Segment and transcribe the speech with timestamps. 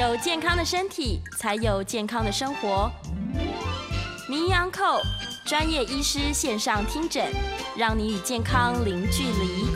[0.00, 2.90] 有健康的身体，才有健康的生活。
[4.26, 4.98] 名医安扣
[5.44, 7.26] 专业医师线上听诊，
[7.76, 9.66] 让你与健康零距离。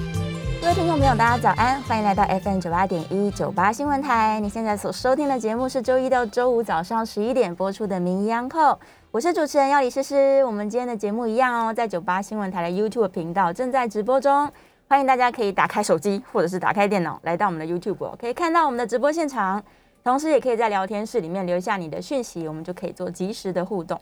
[0.62, 4.40] 各位听众朋友，大家早安，欢迎来到 FM 九八点一九八新闻台。
[4.40, 8.80] 你现在所收听的节目是周一到周五早上十一点播出的名医安扣，
[9.10, 10.42] 我是主持人要李诗诗。
[10.46, 14.50] 我们今天的节目一样哦，在九八新闻台的 YouTube 频道正在直播中。
[14.88, 19.62] 欢迎大家可以打开手机或者是打开电脑来到我们的 YouTube，可以看到我们的直播现场，
[20.04, 23.98] 同时也可以在聊天室里面留下你的讯息，我们就可以做及时的互动。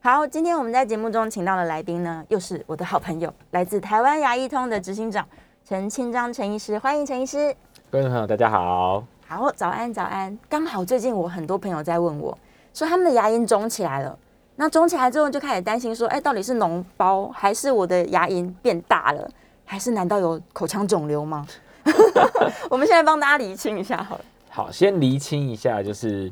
[0.00, 5.24] 好，今天我们在节目中请到的来宾呢，又是我的好朋友，来自台湾牙医通的执行长
[5.64, 7.54] 陈清章陈医师，欢迎陈医师。
[7.88, 9.04] 各位朋友，大家好。
[9.28, 10.36] 好，早安早安。
[10.48, 12.36] 刚好最近我很多朋友在问我，
[12.74, 14.18] 说他们的牙龈肿起来了，
[14.56, 19.30] 那肿起来之后就开始担心说，哎，到底是脓包还是我的牙龈变大了？
[19.64, 21.46] 还是难道有口腔肿瘤吗？
[22.68, 24.24] 我们现在帮大家理清一下好了。
[24.54, 26.30] 好，先厘清一下，就是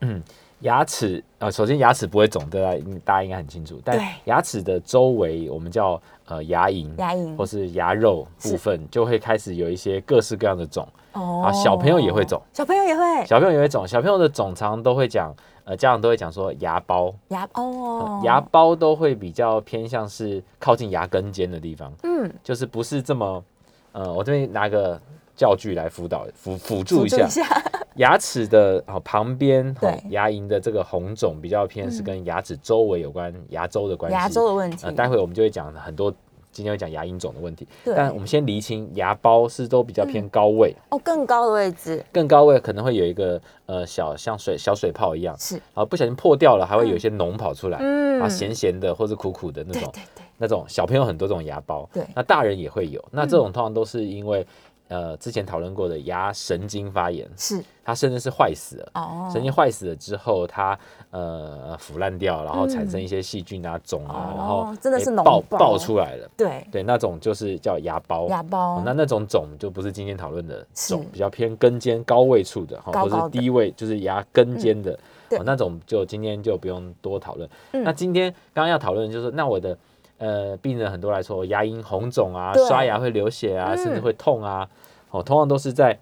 [0.00, 0.20] 嗯，
[0.62, 3.80] 牙齿呃，首先牙齿不会肿，大家大家应该很清楚。
[3.84, 10.84] 但牙齿的周围，我们叫呃牙龈，牙龈或是牙肉部分，就会开始有一些各式各样的肿。
[11.12, 11.44] 哦。
[11.46, 13.86] 啊，小朋友也会肿，小朋友也会，小朋友也会肿。
[13.86, 21.92] 小朋友的肿常都会讲，呃，家长都会讲说牙包，牙哦，牙包都会比较偏向是靠近牙根尖的地方。
[22.02, 23.44] 嗯，就是不是这么，
[23.92, 25.00] 呃，我这边拿个。
[25.40, 27.26] 教具来辅导辅辅助一下。
[27.96, 29.98] 牙齿的啊旁边对。
[30.10, 34.14] 牙龈的这个红肿比较偏是跟牙齿周围有关牙周的关系。
[34.14, 34.90] 牙周的问题。
[34.92, 36.12] 待会我们就会讲很多
[36.52, 37.66] 今天会讲牙龈肿的问题。
[37.86, 40.76] 但我们先厘清牙包是都比较偏高位。
[40.90, 42.04] 哦更高的位置。
[42.12, 45.34] 更高位可能会有一个呃小像水小水泡一样。
[45.38, 45.58] 是。
[45.72, 47.78] 啊不小心破掉了还会有一些脓跑出来。
[47.80, 48.20] 嗯。
[48.20, 49.90] 啊咸咸的或者苦苦的那种。
[49.90, 50.24] 对对。
[50.36, 51.88] 那种小朋友很多这种牙包。
[51.94, 52.04] 对。
[52.14, 53.02] 那大人也会有。
[53.10, 54.46] 那这种通常都是因为。
[54.90, 58.90] 呃，之前讨论过的牙神经发炎，是它甚至是坏死了。
[58.94, 60.76] 哦，神经坏死了之后，它
[61.12, 66.28] 呃腐烂掉，然后产生一些细菌啊、肿啊，然后真的是爆爆出来了。
[66.36, 68.26] 对对，那种就是叫牙包。
[68.26, 74.98] 牙包，那那种肿就不是今天讨论的肿，比较偏根尖高位处的哈，或者是低位，就是牙根尖的。
[75.44, 77.48] 那种就今天就不用多讨论。
[77.70, 79.78] 那今天刚刚要讨论就是，那我的。
[80.20, 84.68] 呃，病人很多来说，牙龈红肿啊，刷牙会流血啊，甚至会痛啊，
[85.10, 85.98] 哦，通常都是在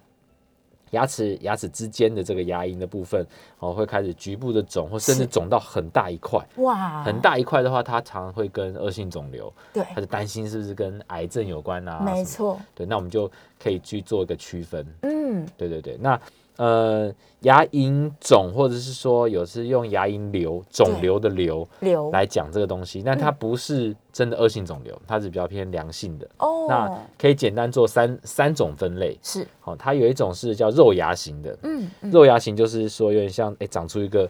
[0.91, 3.25] 牙齿牙齿之间的这个牙龈的部分，
[3.61, 6.45] 哦，会开始局部的肿，或甚至肿到很大一块。
[6.57, 12.01] 哇，很大一块的话，它常会跟恶性肿瘤，对，他就担心是不是跟癌症有关啊？
[12.05, 13.31] 没错，对，那我们就
[13.63, 14.85] 可以去做一个区分。
[15.03, 16.21] 嗯，对对对，那。
[16.59, 26.29] 呃，牙龈肿，或者是说有时用牙龈瘤、肿瘤的瘤瘤来讲这个东西，但它不是真的恶性肿瘤，它是比较偏良性的。
[26.39, 29.17] 哦，那可以简单做三三种分类。
[29.23, 31.57] 是，好，它有一种是叫肉芽型的。
[31.63, 34.29] 嗯，肉芽型就是说有点像，哎，长出一个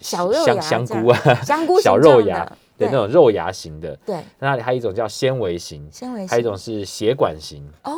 [0.00, 2.44] 小肉芽，香菇啊， 香菇小肉芽，
[2.76, 3.96] 对，那种肉芽型的。
[4.04, 7.66] 对，那还有一种叫纤维型，纤维，还有一种是血管型。
[7.84, 7.92] 哦。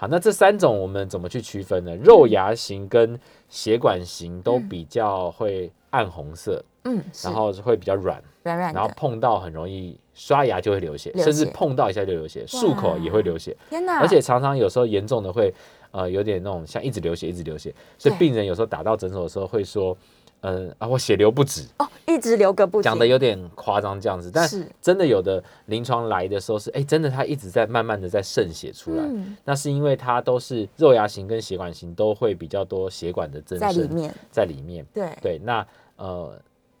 [0.00, 1.94] 好，那这三种我们怎么去区分呢？
[1.96, 13.54] 肉芽型跟血管型都比较会暗红色，嗯，然后会比较软，软软，然后碰到很容易刷牙就会流血，甚至碰到一下就流血，漱口也会流血。
[13.68, 14.00] 天哪！
[14.00, 15.52] 而且常常有时候严重的会，
[15.90, 19.94] 呃，有点那种像一直流血，一直流血，所以病人有时候打到诊所的时候会说。
[20.42, 29.04] 嗯啊，我血流不止哦，一直流个不讲的有点夸张这样子，但是真的有的临床来的时候是，哎，真的他一直在慢慢的在渗血出来，
[29.44, 36.32] 那是因为它都是肉芽型跟血管型都会比较多血管的增生在里面，在里面，对对，那呃。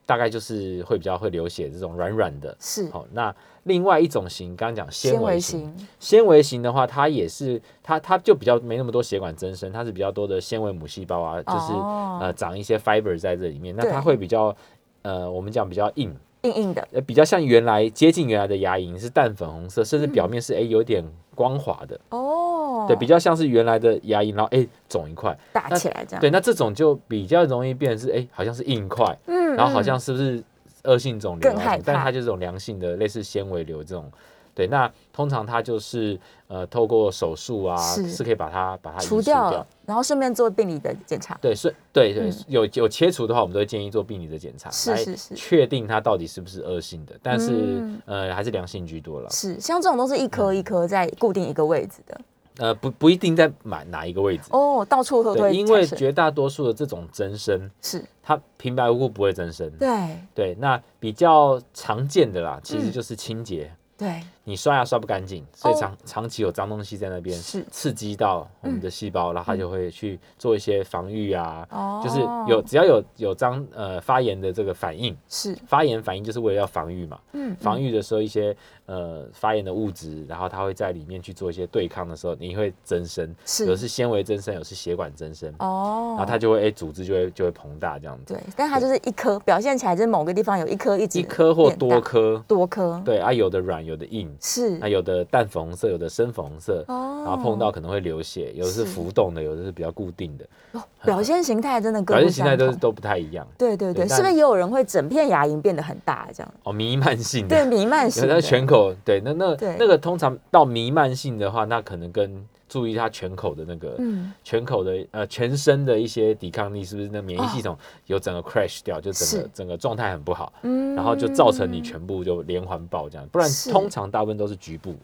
[0.06, 3.06] 大概就是会比较会流血这种软软的，是好。
[3.12, 3.32] 那
[3.64, 6.62] 另外一种型，刚刚讲纤维型，纤维型。
[6.62, 11.72] 的话，它也是它它就比较没那么多血管增生，它是比较多的纤维母细胞啊，就是
[12.20, 14.54] 呃长一些 fiber 在这里面，那它会比较
[15.02, 16.14] 呃我们讲比较硬。
[16.42, 21.04] 硬硬的，呃比较像原来接近原来的牙龈是淡粉红色，甚至表面是哎有点
[21.34, 22.00] 光滑的。
[22.08, 25.38] 哦，对，比较像是原来的牙龈，然后哎肿一块。
[25.52, 29.54] 大起来这样，对，那这种就比较容易变成是哎好像是硬块，嗯。
[29.54, 30.42] 然后好像是不是
[30.84, 31.52] 恶性肿瘤？
[31.84, 34.10] 但它就是种良性的，类似纤维瘤这种。
[34.52, 36.18] 对，那通常它就是
[36.48, 41.38] 呃，透过手术啊，是可以把它把它除掉，然后顺便做病理的检查。
[41.40, 47.14] 对，是，对对，有有切除的话，我们都会建议做病理的检查，是是是，确定它到底是不是恶性的。
[47.22, 49.30] 但是呃，还是良性居多了。
[49.30, 52.20] 是，像这种都是一颗一颗在固定一个位置的。
[52.58, 55.54] 呃，不不一定在买哪一个位置哦，到处都对。
[55.54, 59.70] 因为绝大多数的这种增生是它平白无故不会增生。
[59.78, 63.72] 对对，那比较常见的啦，其实就是清洁。
[63.96, 67.64] 对你刷牙刷不干净，所以长长期有脏东西在那边，是。
[67.70, 71.66] 刺激到我们的细胞，然后它就会去做一些防御啊，
[72.02, 75.56] 就是有只要有有脏呃发炎的这个反应，是。
[75.66, 78.56] 发炎反应就是为了要防御嘛，嗯，防御的时候一些
[78.86, 83.66] 呃发炎的物质，然后它会在里面去做一些对抗的时候，你会增生，是。
[83.66, 95.24] 有是纤维增生，有是血管增生，哦，然后它就会哎组织就会就会膨大这样子，对，但它就是一颗表现起来就是某个地方有一颗一直一颗或多颗多颗，对啊，有的软有的硬，是那有的。
[95.30, 100.82] 淡粉红色，有的深粉红色，然后碰到可能会流血，有的是浮动的，有的是比较固定的。
[101.04, 103.46] 表现形态真的 表现形态都都不太一样。
[103.56, 106.54] 对对对，是不是也有人会整片牙龈变得很大这样？
[106.64, 107.56] 哦，弥漫性的。
[107.56, 108.24] 对，弥漫性。
[108.28, 114.32] 那全口，对，那那那个通常到弥漫性的话，那可能跟注意它全口的那个，嗯。
[114.42, 117.76] 全口的呃全身的一些抵抗力是不是那免疫系统
[118.06, 124.94] 有整个 crash 掉，就整个整个状态很不好，嗯，然后就造成你全部就连环爆这样，不然通常大部分都是局部。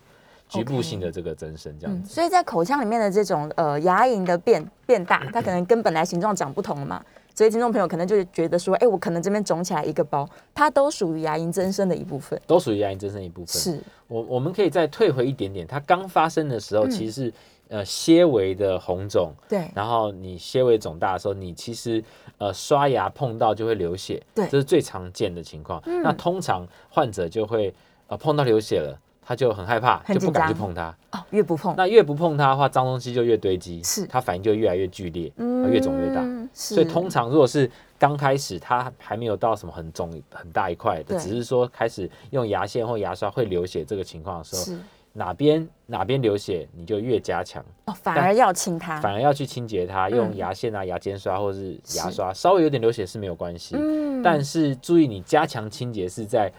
[0.48, 7.04] 局部性的这个增生，这样子，所以在口腔里面的这种呃牙龈的变变大，它可能跟本来形状长不同了嘛，
[7.34, 10.24] 所以听众朋友可能就觉得说，哎，我可能这边肿起来一个包，
[10.54, 13.60] 它都属于牙龈增生的一部分，都属于牙龈增生一部分。
[13.60, 17.32] 是，我我们可以再退回一点点，它刚发生的时候，其实是
[17.68, 22.02] 呃些微的红肿，对，然后你些微肿大的时候，你其实
[22.38, 25.82] 呃刷牙碰到就会流血，对，这是最常见的情况。
[26.02, 27.74] 那通常患者就会
[28.08, 28.98] 呃碰到流血了。
[29.28, 30.96] 他就很害怕，就不敢去碰它。
[31.10, 36.24] 哦，越不碰，那越不碰它的话，脏东西就越堆积，是它反应就越来越剧烈，嗯越肿越大。
[36.54, 37.68] 所以通常如果是
[37.98, 44.78] 刚开始，它还没有到什么很肿很大一块的，只是说开始用牙线或牙刷会流血这个情况的时候，
[45.16, 47.64] 哪边哪边流血，你就越加强。
[47.86, 53.74] 哦，反而要清它，反而要去清洁它，用牙线啊、牙尖刷或者是牙刷，稍微有点流血是没有关系。
[53.78, 56.52] 嗯，但是注意，你加强清洁是在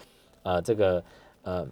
[0.44, 1.04] 呃这个
[1.44, 1.68] 呃。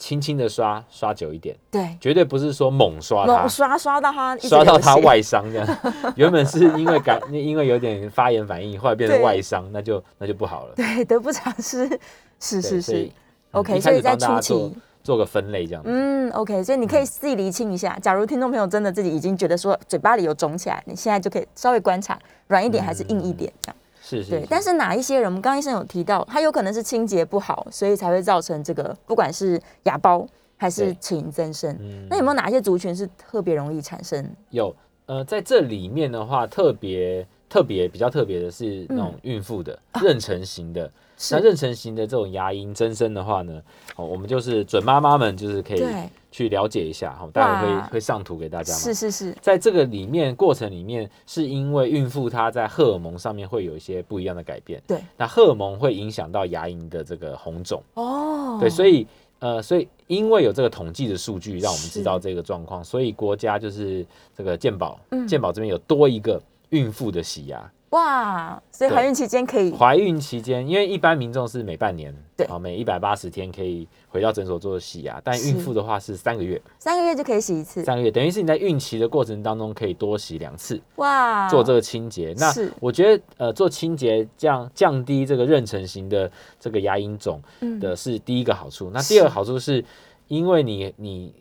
[0.00, 5.66] 轻轻的刷，刷久一点，对，绝对不是说猛刷它，猛刷刷到它刷到它外伤这样。
[6.14, 10.74] 原本是因为感， 因为有点发炎反应，后来变成外伤，那就那就不好了。
[10.76, 11.98] 对，得不偿失，
[12.38, 13.10] 是是是。
[13.50, 14.72] OK，所以在初期
[15.08, 15.82] 做个分类这样。
[15.86, 17.98] 嗯，OK，所以你可以自己厘清一下。
[18.02, 22.18] 假如听众朋友真的自己已经觉得说嘴巴里有肿起来，你现在就可以稍微观察，
[22.48, 23.76] 软一点还是硬一点这样。
[24.02, 30.28] 是是，对，但是哪一些人，我们刚医生有提到，他有可能是清洁不好，所以才会造成这个，不管是牙包
[30.58, 31.74] 还是齿龈增生。
[31.80, 34.22] 嗯那有没有哪一些族群是特别容易产生？
[34.50, 34.76] 有，
[35.06, 40.90] 呃，在这里面的话，特别特别比较特别的是那种孕妇的妊娠型的。
[41.32, 43.60] 那妊娠型的这种牙龈增生的话呢，
[43.96, 45.84] 哦，我们就是准妈妈们就是可以
[46.30, 48.72] 去了解一下哈，待会会会上图给大家。
[48.72, 54.80] 是是是，在这个里面过程里面，是因为孕妇她在荷尔蒙上面会有一些不一样的改变。
[54.86, 57.82] 对，那荷尔蒙会影响到牙龈的这个红肿。
[57.94, 59.04] 哦，对，所以
[59.40, 64.06] 呃，所以因为有这个统计的数据，让我们知道这个状况，所以国家就是
[64.36, 67.70] 这个健保，健保这边有多一个孕妇的洗牙。
[67.90, 69.72] 哇，所以怀孕期间可以？
[69.72, 82.34] 怀孕期间，因为一般民众是每半年，对，啊，每一百八十天可以回到诊所做洗牙，但孕妇的话是三个月，三个月就可以洗一次，三个月等于是你在孕期的过程当中可以多洗两次，哇，做这个清洁。
[82.36, 86.30] 那我觉得，呃，做清洁降降低这个妊娠型的
[86.60, 87.40] 这个牙龈肿
[87.80, 88.90] 的是第一个好处。
[88.92, 89.82] 那第二个好处是，
[90.26, 91.32] 因为你你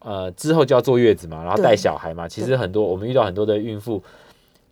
[0.00, 4.02] 呃之后就要坐月子嘛，然后带小孩嘛，其实很多我们遇到很多的孕妇。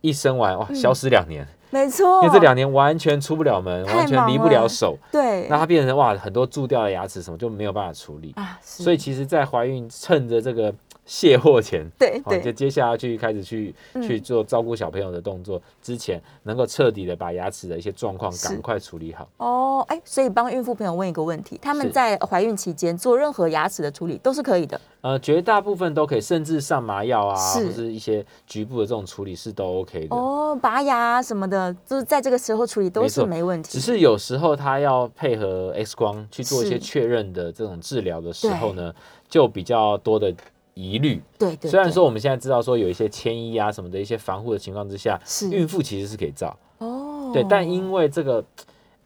[0.03, 8.33] 一生完哇，消失两年，没错，因为这两年完全出不了门，完全离不了手，对，那它变成哇，很多蛀掉的牙齿什么就没有办法处理。
[8.35, 10.71] 啊，所以其实，在怀孕趁着这个。
[11.05, 19.27] 卸货前，对对，就接下来去开始去去做照顾小朋友的动作之前，能够彻底的把牙齿的一些状况赶快处理好。
[19.37, 24.79] 哦，哎，所以帮孕妇朋友问一个问题：他们在怀孕期间做任何牙齿的处理都是可以的？
[25.01, 30.15] 呃，绝大部分都可以，甚至上麻药啊，或是一些局部的这种处理是都 OK 的。
[30.15, 33.69] 哦，拔牙什么的，就是在这个时候处理都是没问题。
[33.73, 38.95] 只是有时候他要配合 X 光去做一些确认的这种治疗的时候呢，
[39.27, 40.33] 就比较多的。
[40.73, 45.49] 疑虑，对对，虽然说我们现在知道说有一些迁移啊什么的一些防护的情况之下，是。
[45.49, 48.43] 孕妇其实是可以照哦，对，但因为这个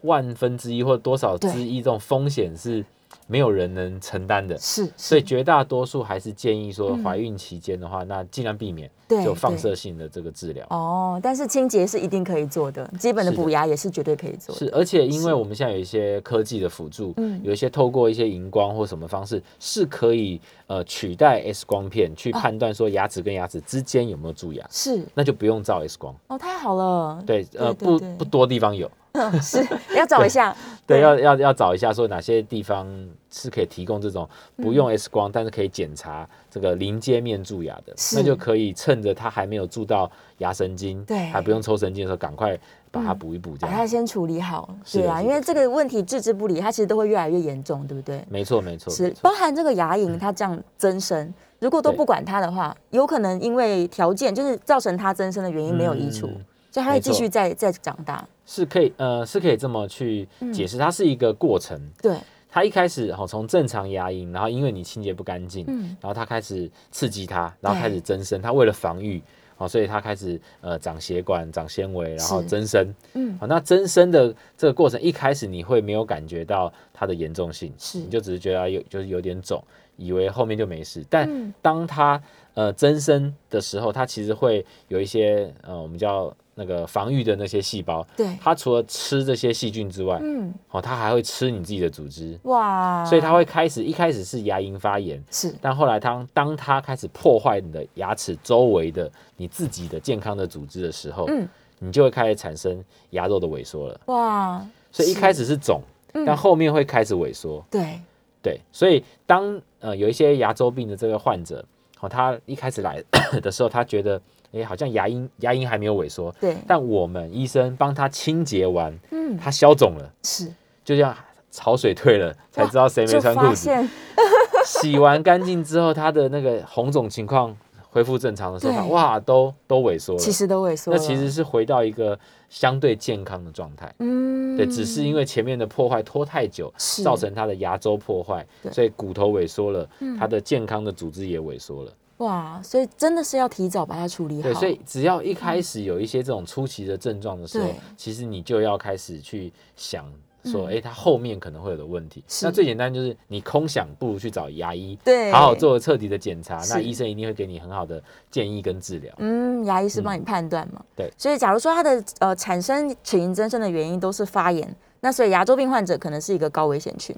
[0.01, 2.85] 万分之一或多少之一这种风险是。
[3.27, 8.89] 没有人能承担的，是，所以绝大多数还是建议说，怀孕期间的话，那尽量避免
[9.23, 10.65] 就放射性的这个治疗。
[10.69, 14.55] 哦，但是清洁是一定可以做的，基本的补牙也是绝对可以做。
[14.55, 26.15] 是，而且因为我们现在有一些科技的辅助，嗯，有一些透过一些荧光或什么方式，是可以呃取代 X 光片去判断说牙齿跟牙齿之间有没有蛀牙，是，那就不用照 X 光。
[26.27, 27.21] 哦，太好了。
[27.25, 28.89] 对，呃，不不多地方有。
[29.41, 30.55] 是要找一下。
[30.85, 32.87] 对，要要要找一下，说哪些地方
[33.29, 42.57] 是可以提供这种不用 X 光，但是可以检查这个临接面蛀牙的，那就可以趁着它还没有蛀到牙神经，对，还不用抽神经的时候，赶快
[42.89, 44.69] 把它补一补，把它先处理好。
[44.89, 48.23] 对啊，因为这个问题置之不理，它其实都会越来越严重，对不对？
[48.29, 48.89] 没错，没错。
[48.93, 56.29] 是包含这个牙龈，它这样增生，如果都不管它的话，有可能因为条件就是造成它增生的原因没有移除。
[56.77, 61.79] 所以它会继续再再长大，是可以呃是可以这么去解释，它是一个过程。
[61.99, 62.15] 对，
[62.47, 68.39] 它一开始哈从正常牙龈，然后因为你清洁不干净，嗯，然后它开始刺激它，然后开始增生。
[68.39, 69.19] 它为了防御，
[69.57, 72.93] 哦，所以它开始呃长血管、长纤维，然后增生。
[73.13, 79.63] 嗯，好，那增生的这个过程一开始你会没有感觉到它的严重性，是，你就只是觉得有就是有点肿，
[79.95, 81.03] 以为后面就没事。
[81.09, 82.21] 但当它
[82.53, 101.47] 呃增生的时候，它其实会有一些呃我们叫那个防御的那些细胞，对，它除了吃这些细菌之外，嗯，哦，它还会吃你自己的组织，哇，所以它会开始一开始是牙龈发炎，是，但后来当当它开始破坏你的牙齿周围的你自己的健康的组织的时候，嗯，
[101.77, 105.79] 你就会开始产生牙肉的萎缩了，哇，所以一开始是肿，
[106.25, 108.01] 但后面会开始萎缩，对，
[108.41, 111.63] 对，所以当呃有一些牙周病的这个患者，
[111.99, 113.03] 哦，他一开始来
[113.43, 114.19] 的时候，他觉得。
[114.53, 120.51] 哎，好像牙龈牙龈还没有萎缩，对，但我们医生帮他清洁完，嗯，他消肿了，是，
[120.83, 121.15] 就像
[121.51, 123.69] 潮水退了，才知道谁没穿裤子。
[124.65, 127.55] 洗完干净之后，他的那个红肿情况
[127.89, 132.17] 恢复正常的时候，哇，都都萎缩了，其实都萎缩，那其实是回到一个
[132.49, 136.73] 相对健康的状态，嗯，对，只是因为前面的破坏拖太久，
[137.03, 139.87] 造成他的牙周破坏，所以骨头萎缩了，
[140.19, 141.91] 他的健康的组织也萎缩了。
[142.17, 144.43] 哇，所以真的是要提早把它处理好。
[144.43, 150.11] 对，所以只要一开始有一些这种初期的症状的时候，其实你就要开始去想
[150.43, 152.23] 说，哎，它后面可能会有的问题。
[152.41, 159.13] 那最简单就是你空想，不如去找牙医，对，好好做彻底的检查，那医生一定会给你很好的建议跟治疗。
[159.19, 160.83] 嗯，牙医是帮你判断嘛？
[160.95, 161.11] 对。
[161.17, 167.15] 所以假如说它的呃产生齿龈增生的原因都是发炎，那所以牙周病患者可能是一个高危险群。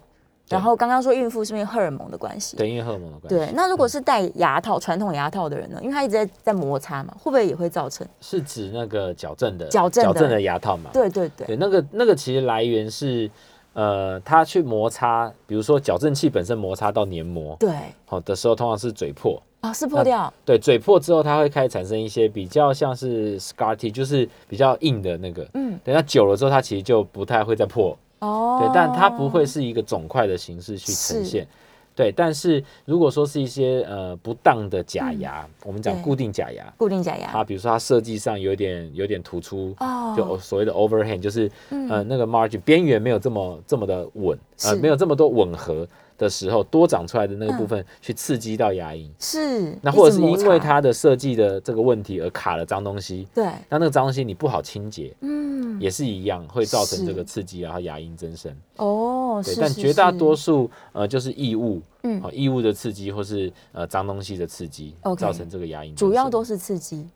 [0.49, 3.35] 然后刚刚说孕妇是因为荷尔蒙的关系，对，因为荷尔蒙的关系。
[3.35, 5.79] 对，那如果是戴牙套、传统牙套的人呢？
[5.81, 8.07] 因为他一直在在摩擦嘛，会不会也会造成？
[8.19, 10.89] 是指那个矫正的矫正矫正的牙套嘛？
[10.91, 11.47] 对对对。
[11.47, 13.29] 对，那个那个其实来源是，
[13.73, 17.71] 呃，他去摩擦，比如说矫正器本身摩擦到黏膜，对，
[18.05, 20.33] 好的时候通常是嘴破啊，是破掉。
[20.43, 27.95] 对，嘴破之后，它会开始产生一些比较像是 scar t 就是比较硬的那个，嗯，等它久了之后，它其实就不太会再破。
[28.19, 31.47] 哦，对，但它不会是一个肿块的形式去呈现，
[31.95, 32.11] 对。
[32.11, 39.75] 但是如果说是一些呃不当的假牙，我们讲固定假牙，固定假牙，它比如说它设计上有点有点突出，
[40.15, 45.88] 就所谓的 overhand，就是呃那个 margin 边缘没有这么这么的稳，呃没有这么多吻合。
[46.19, 58.53] 的时候多长出来的那个部分去刺激到牙龈，是那或者是因为它的设计的这个问题而卡了脏东西，对，那那个脏东西你不好清洁，嗯，也是一样会造成这个刺激，然后牙龈增生。
[58.75, 67.07] 哦，对，但绝大多数呃就是异物，嗯，异物的刺激或是呃脏东西的刺激，造成这个牙龈，主要都是刺激。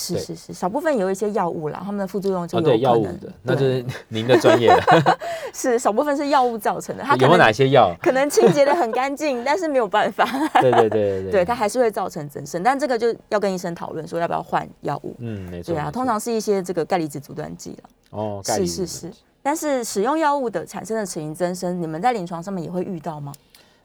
[0.00, 2.80] 是是是，少部分有一些药物啦，他们的副作用就有可能。
[2.80, 4.82] 药物的，那就是 您的专业了。
[5.52, 7.94] 是少部分是药物造成的，它有没有哪些药？
[8.00, 10.24] 可能清洁的很干净， 但是没有办法。
[10.60, 15.14] 对对对对对，对它还是会造成增生，但这个就要跟医生讨论说要不要换药物。
[15.18, 15.74] 嗯，没错。
[15.74, 17.90] 对啊，通常是一些这个钙离子阻断剂了。
[18.10, 19.10] 哦，是是是，
[19.42, 23.32] 但是使用药物的产生的齿龈增生，你们在临床上面也会遇到吗？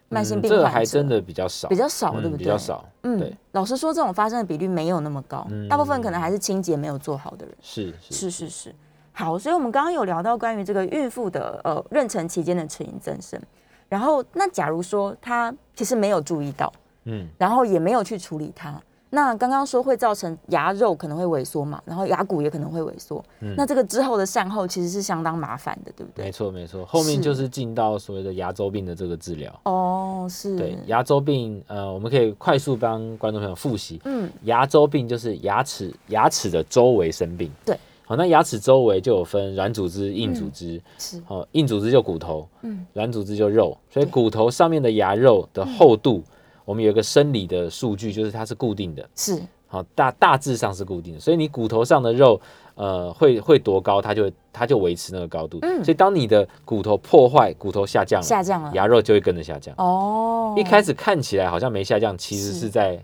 [0.09, 2.38] 慢性病这个还真的比较少，比较少，对不对？
[2.38, 2.85] 比较少。
[3.03, 3.35] 嗯，对。
[3.51, 7.55] 老实说，这种发生的比率没有那么高，大部分可能还是清洁没有做好的人。
[7.62, 8.75] 是是是是。
[9.12, 13.41] 好，所以我们刚刚有聊到关于这个孕妇的呃妊娠期间的齿龈增生，
[13.88, 16.71] 然后那假如说她其实没有注意到，
[17.05, 18.79] 嗯，然后也没有去处理它。
[19.15, 23.24] 那刚刚说会造成牙肉可能会萎缩嘛，然后牙骨也可能会萎缩。
[23.39, 26.25] 嗯，那这个之后的善后其实是相当麻烦的，对不对？
[26.25, 26.86] 没错，没错。
[26.86, 29.57] 后面就是进到所谓的牙周病的这个治疗。
[29.63, 30.57] 哦，是。
[30.57, 34.01] 对，牙周病，呃，我们可以快速帮观众朋友复习。
[34.03, 37.50] 嗯，牙周病就是牙齿牙齿的周围生病。
[37.65, 37.79] 对。
[38.05, 40.81] 好，那牙齿周围就有分软组织、硬组织。
[40.98, 41.24] 是。
[41.29, 42.45] 哦，硬组织就骨头。
[42.63, 42.86] 嗯。
[42.91, 46.22] 软组织就肉，所以骨头上面的牙肉的厚度。
[46.65, 52.39] 我们有一个生理的数据，就是它是固定的，是好大大致上是固定的，所以你骨头上的肉，
[52.75, 55.60] 呃，会会多高，它就它就维持那个高度。
[55.62, 59.74] 嗯，所以当你的骨头破坏，骨头下降了，下降了，牙肉就会跟着下降。
[59.77, 63.03] 哦，一开始看起来好像没下降，其实是在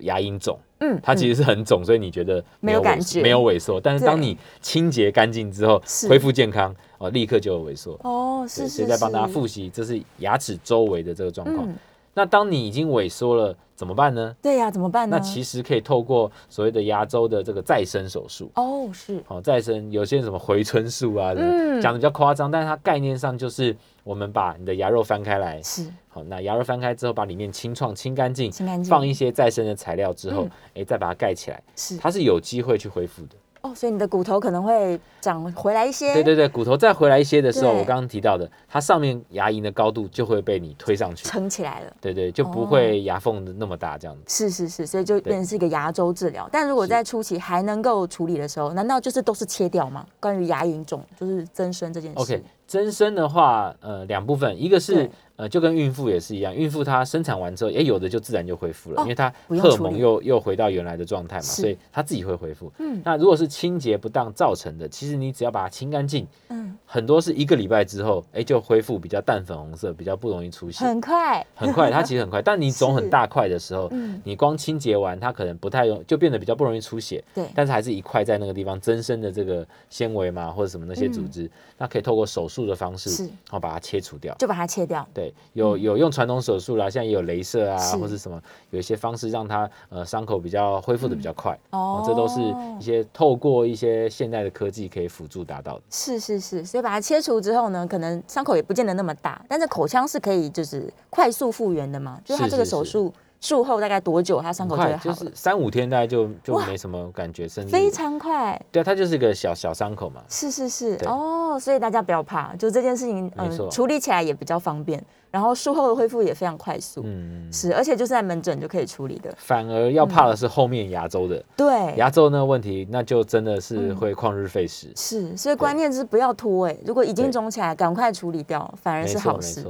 [0.00, 3.80] 牙龈肿，嗯，它其实是很肿，所以你觉得没有感觉，没有萎缩。
[3.80, 7.98] 但是当你清洁干净之后，恢复健康，哦，立刻就有萎缩。
[8.02, 8.86] 哦，是是是。
[8.86, 11.66] 在帮大家复习，这是牙齿周围的这个状况。
[12.14, 14.34] 那当你已经萎缩了，怎么办呢？
[14.40, 15.16] 对呀，怎么办呢？
[15.18, 18.50] 那其实可以透过所谓的牙周的这个再生手术。
[18.54, 19.20] 哦，是。
[19.26, 21.34] 好，再生有些什么回春术啊，
[21.82, 25.60] 讲的比较夸张，但是它概念上就是我们把你的牙肉翻开来。
[25.62, 25.90] 是。
[26.08, 31.60] 好，那牙肉翻开之后，把里面清创清干净，清干净，放一些再生的材料之后，哎，再把它盖起来。
[31.74, 31.96] 是。
[31.96, 33.34] 它是有机会去恢复的。
[33.64, 36.12] 哦，所以你的骨头可能会长回来一些。
[36.12, 41.96] 对对对，骨头再回来一些的时候，我刚刚提到的，它上面牙龈的高度就会被你推上去，撑起来了。
[41.98, 44.22] 对对，就不会牙缝的那么大这样子。
[44.28, 46.46] 是是是，所以就变成是一个牙周治疗。
[46.52, 50.04] 但如果在初期还能够处理的时候，难道就是都是切掉吗？
[50.20, 52.18] 关于牙龈肿就是增生这件事。
[52.18, 55.10] OK，增生的话，呃，两部分，一个是。
[55.36, 62.72] 呃，就跟孕妇也是一样，孕妇她生产完之后，哎，有的就自然就恢复了，因为她荷尔蒙又又回到原来的状态嘛，所以她自己会恢复。
[62.78, 72.40] 嗯，那如果是清洁不当造成的，其实你只要把它清干净，嗯，很多是一个礼拜之后，哎，就恢复比较淡粉红色，比较不容易出血，很快，很快，它其实很快。
[72.40, 73.90] 但你肿很大块的时候，
[74.22, 77.22] 你光清洁完，它可能不太容，就变得比较不容易出血。
[77.34, 85.06] 对，但是还是一块在那个地方增生的这个纤维嘛，或者什么那些组织，那可以透过手术的方式，然后把它切除掉，就把它切掉。
[85.12, 86.10] 对，有有用。
[86.14, 88.40] 传统手术啦，现在也有镭射啊，或者什么，
[88.70, 91.58] 有一些方式让它呃伤口比较恢复的比较快。
[91.70, 92.40] 哦，这都是
[92.78, 95.82] 一些透过一些现代的科技可以辅助达到的。
[95.90, 102.20] 是是是，所以把它切除之后呢，可能伤口也不见得那么大，但是口腔是可以就是快速复原的嘛。
[102.24, 103.12] 就是它这个手术
[103.44, 105.04] 术后大概多久，它伤口就会好？
[105.04, 108.58] 就是三五天大概就就没什么感觉，甚至非常快。
[108.72, 110.22] 对啊，它就是一个小小伤口嘛。
[110.30, 115.04] 是是是，哦，所以大家不要怕，就这件事情，嗯，处理起来也比较方便。
[115.30, 119.34] 然后术后的恢复也非常快速，嗯，是，而且就是在门诊就可以处理的。
[119.36, 124.90] 反而要怕的是后面牙周的，对，牙周那个问题，那就真的是会旷日费时。
[124.96, 129.66] 是，所以关键是不要拖，哎，如果已经肿起来，赶快处理掉，反而是好事。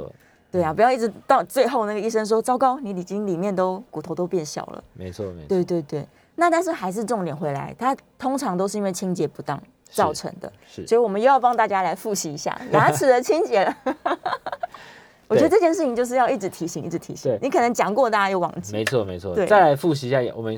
[0.54, 4.84] 对啊，不要一直到最后那个医生说糟糕，你已经里面都骨头都变小了。
[4.92, 5.48] 没错，没错。
[5.48, 6.06] 对对对，
[6.36, 13.74] 那但是还是重点回来，它通常都是因为清洁不当造成的，是，所以我们又要帮大家来复习一下 牙齿的清洁。
[15.26, 17.36] 我觉得这件事情就是要一直提醒，一直提醒。
[17.42, 18.72] 你可能讲过，大家又忘记。
[18.72, 19.34] 没错，没错。
[19.46, 20.56] 再来复习一下，我们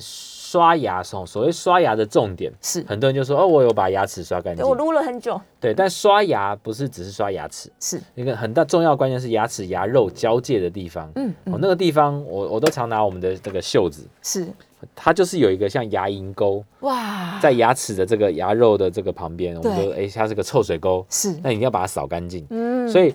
[0.57, 4.67] 刷牙时候，所谓刷牙的重点是，很多人就说哦，我有把牙齿刷干净。
[4.67, 5.39] 我撸了很久。
[5.61, 11.11] 对，但刷牙不是只是刷牙齿，是一个很大重要关键是牙齿牙肉交界的地方。
[11.17, 14.49] 嗯，哦，那个地方我我都常拿我们的这个袖子，是
[14.95, 22.47] 它就是有一个像牙龈沟哇，在牙齿的这个牙肉的这个旁边，我们说哎，它是个臭水沟，是那一定要把它扫干净。
[22.49, 23.15] 嗯，所以。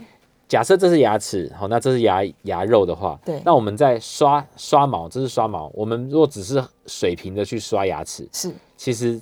[0.52, 5.72] 假设这是牙齿，好，那这是牙牙肉的话，对，那我们在刷刷毛，这是刷毛。
[5.74, 9.18] 我们如果只是水平的去刷牙齿，是，其实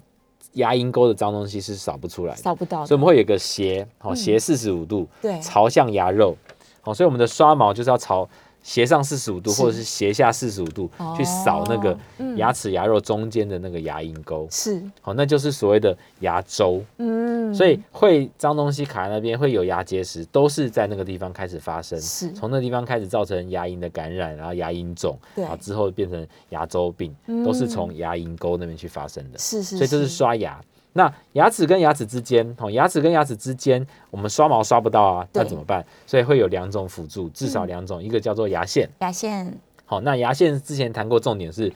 [0.54, 2.84] 牙龈沟的脏东西是扫不出来，扫不到。
[2.84, 6.36] 所以我们会有个斜，好，斜四十五度，对，朝向牙肉，
[6.82, 8.28] 好，所以我们的刷毛就是要朝。
[8.62, 11.98] 斜上四十五度，或者是斜下四十五度去扫那个
[12.36, 14.82] 牙齿牙肉中间的那个牙龈沟，是。
[15.02, 16.84] 好，那就是所谓的牙周。
[16.98, 22.32] 嗯，所以会脏东西卡在那边，会有牙结石，都是在那个地方开始发生，是。
[22.34, 29.40] 从那地方开始造成牙龈的感染，然后牙龈肿，然后之后变成牙周病，都是从牙龈沟那边去发生的。
[29.40, 30.10] 是是，所以这是。
[30.20, 30.60] 刷牙。
[30.94, 35.86] 那牙齿跟牙齿之间，哦，牙齿跟牙齿之间，我们刷毛刷不到啊，那怎么办？
[36.08, 38.90] 所以会有两种辅助，至少两种，一个叫做牙线。
[39.00, 39.54] 牙线。
[39.86, 41.72] 好，那牙线之前谈过，重点是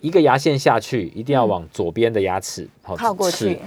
[0.00, 3.58] 一个牙线下去，一定要往左边的牙齿靠过去。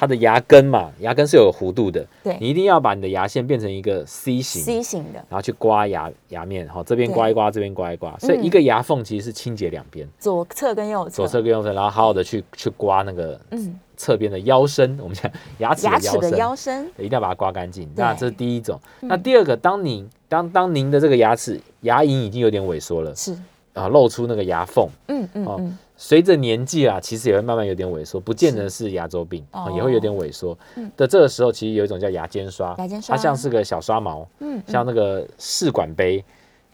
[0.00, 17.86] 它的牙根嘛，牙根是有弧度的，对，你一定要把你的牙线变成一个 C 型，C 型的，然后去刮牙牙面，好，这边刮一刮，这边刮一刮，所以一个牙缝其实是清洁两边，左侧跟右侧，左侧跟右侧，然后好好的去去刮那个嗯侧边的腰身，我们讲牙齿牙齿的腰身，一定要把它刮干净。
[17.94, 23.36] 那这是第一种，那第二个，当您当当您的这个牙齿牙龈已经有点萎缩了，是。
[23.74, 25.78] 啊，露出那个牙缝，嗯嗯嗯。
[25.96, 30.56] 随着年纪啊，其实也会慢慢有点萎缩，不见得是牙周病，也会有点萎缩。
[30.96, 32.74] 的这个时候，其实有一种叫牙尖刷，
[33.06, 36.24] 它像是个小刷毛，嗯，像那个试管杯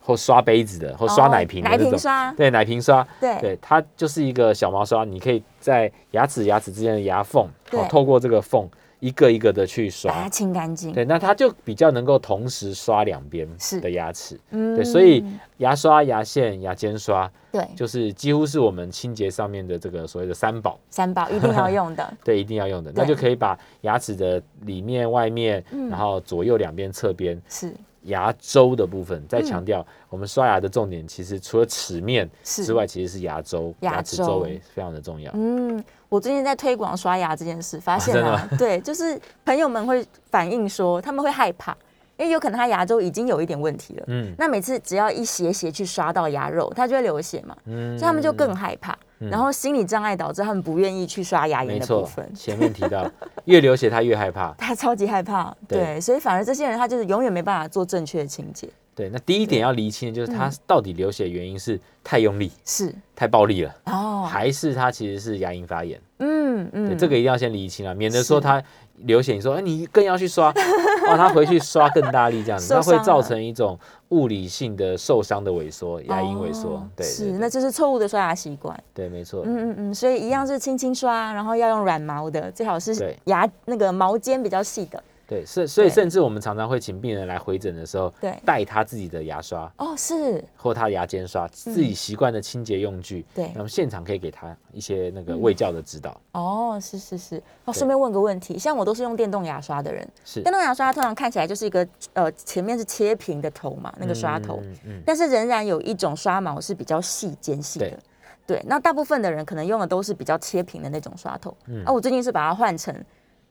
[0.05, 7.49] 或刷杯子的或刷奶瓶的那种，对，奶瓶刷，对，对，它就是一个小毛刷，你可以在牙齿牙齿之间的牙缝，
[7.89, 8.69] 透过这个缝。
[9.01, 10.91] 一个一个的去刷，把它清干净。
[10.91, 13.47] 对，那它就比较能够同时刷两边
[13.83, 14.41] 的牙齿。
[14.49, 15.23] 嗯，对，所以
[15.59, 20.81] 牙刷、牙线、牙尖刷，对，就是几乎是我们清洁上面的这个所谓的三宝。
[20.89, 22.15] 三宝一定要用的。
[22.25, 35.31] 对，一定要用的，那就可以把牙齿的里面、外面，然后左右两边、侧边是牙周的部分，再强调我们刷牙的重点，其实除了齿面之外，其实是牙周，牙齿周围非常的重要。
[35.35, 41.77] 嗯，我最近在推广刷牙这件事，发现啊，对，就是朋友们会反映说，他们会害怕。
[42.17, 52.33] 因为有可能他牙周已经有一点问题了，嗯，那每次只要一斜斜去刷到牙肉，他就会流血嘛，嗯，所以他们就更害怕，然后心理障碍导致他们不愿意去刷牙龈的部分。
[52.35, 53.11] 前面提到，
[53.47, 58.69] 越流血他越害怕，他超级害怕，对，所以反而这些人他就是永远没办法做正确的清洁。
[58.95, 62.95] 对，那第一点要厘清的就是他到底流血原因是太用力，是。
[63.17, 66.01] 太暴力了，哦，还是他其实是牙龈发炎？
[66.19, 68.63] 嗯嗯，这个一定要先厘清啊，免得说他。
[68.99, 70.53] 流血，你说，哎，你更要去刷，
[71.09, 73.79] 哇，他回去刷更大力，这样子，那会造成一种
[74.11, 85.03] 物理性的受伤的萎缩，牙龈萎缩，对，是，那就是错误的刷牙习惯，对，没错，嗯嗯嗯，所以一样是轻轻刷，然后要用软毛的，最好是牙那个毛尖比较细的。
[85.27, 96.21] 对，是，所以甚至我们常常会请病人来回诊的时候，对，带他自己的牙刷哦，是，或他牙尖刷，自己习惯的清洁用具，对，那么现场可以给他一些那个卫教的指导。
[96.33, 104.77] 哦，是是是，哦，顺便问个问题，像我都是用电动牙刷的人，是，电动牙刷通常看起来就是一个呃前面是切平的头嘛，那个刷头，嗯。
[104.87, 107.99] 嗯，但是仍然有一种刷毛是比较细尖细的，
[108.47, 112.95] 对，那大部分的人可能用的都是比较切平的那种刷头，嗯，啊，我最近是把它换成。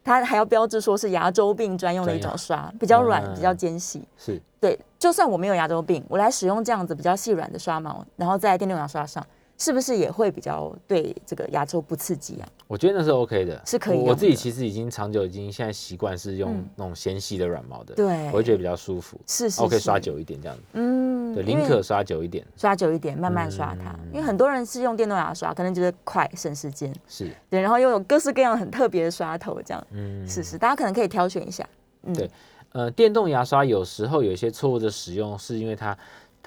[0.04, 4.04] 它还要标志说是牙周病专用的一种刷，比较软，比较尖细。
[4.18, 9.26] 是对，就算我没有牙周病，我来使用这样子比较细软的刷毛，然后在电动牙刷上。
[9.64, 12.50] 是不是也会比较对这个牙周不刺激啊？
[12.68, 13.98] 我觉得那是 OK 的，是可以。
[13.98, 19.18] 我自己其实已经长久已经现在习惯是用那种纤细的软毛的，对，我会觉得比较舒服。
[19.26, 20.64] 是是，OK，刷久一点这样子。
[20.74, 23.98] 嗯，对，宁可刷久一点，刷久一点，慢慢刷它。
[24.12, 26.94] 因为很多人是用电动牙刷，可能觉得快省时间。
[27.08, 29.88] 是对，然后又有各式各样很特别的刷头，这样。
[29.92, 31.66] 嗯，是是，大家可能可以挑选一下。
[32.02, 32.30] 嗯，对，
[32.74, 35.98] 呃，电动牙刷有时候有一些错误的使用，是因为它。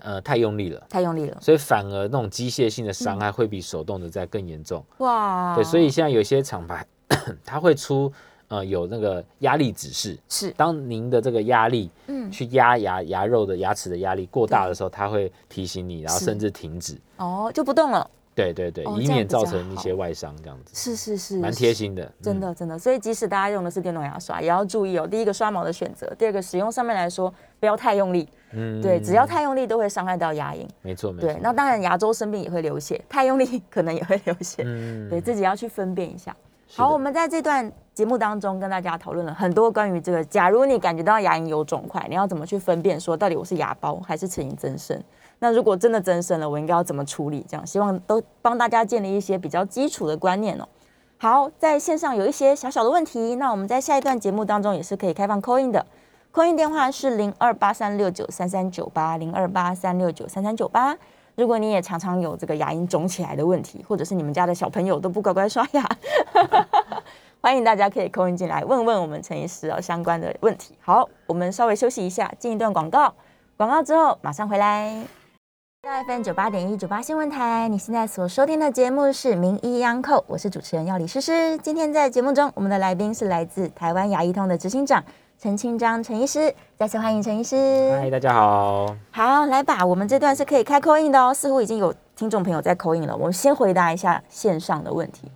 [0.03, 4.85] 呃，太用力了，太用力了，所以反而那种机械性的伤害会比手动的在更严重。
[4.99, 6.87] 哇，对，所以现在有些厂牌，
[7.45, 8.13] 它会出
[8.49, 18.11] 呃有那个压力指示，是当您的这个压力，嗯，去压牙牙肉的牙齿的压力过大的时候，它会提醒你，然后甚至停止，哦，就不动了。
[18.35, 22.79] 对对对，以免造成一些外伤，这样子是是是，蛮贴心的，真的真的。
[22.79, 25.07] 所以即使大家用的是电动牙刷，也要注意哦。
[25.07, 28.29] 第一个刷毛的选择，第二个使用上面来说，不要太用力。
[28.53, 30.67] 嗯，对，只要太用力都会伤害到牙龈。
[30.83, 31.29] 没错没错。
[31.29, 34.63] 对，那当然牙周生病也会流血， 太用力可能也会流血。
[34.65, 36.35] 嗯，对自己要去分辨一下。
[36.75, 45.01] 好，我们在这段节目当中跟大家讨论了很多关于这个，假如你感觉到牙龈有肿块，你要怎么去分辨说到底我是牙包还是齿龈增生？
[45.39, 47.47] 那如果真的增生了，我应该要怎么处理？
[47.49, 50.67] 这样希望都帮大家建立一些比较基础的观念哦。
[51.19, 55.87] 好，在线上有一些小小的问题，那我们在下一段节目当中也是可以开放 call in 的
[56.37, 60.95] ，call in 电话是零二八三六九三三九八零二八三六九三三九八。
[61.35, 65.83] 如果你也常常有这个牙龈肿起来的问题，或者是你们家的小朋友都不乖乖刷牙，
[67.41, 70.77] 欢迎大家可以 call in 进来问问我们陈医师哦相关的问题。
[70.83, 73.15] 好，我们稍微休息一下，进一段广告，
[73.57, 75.05] 广告之后马上回来。
[76.07, 81.57] FM 九八点一九八新闻台，你现在所收听的节目是《名医央叩》，我是主持人要李诗诗。
[81.59, 85.03] 今天在节目中，我们的来宾是来自台湾牙医通的执行长
[85.39, 87.93] 陈清章陈医师，再次欢迎陈医师。
[88.01, 88.87] 嗨，大家好。
[89.11, 93.15] 好，来吧，我们这段是可以开口音的哦，似乎已经有听众朋友在口音了。
[93.15, 95.31] 我们先回答一下线上的问题。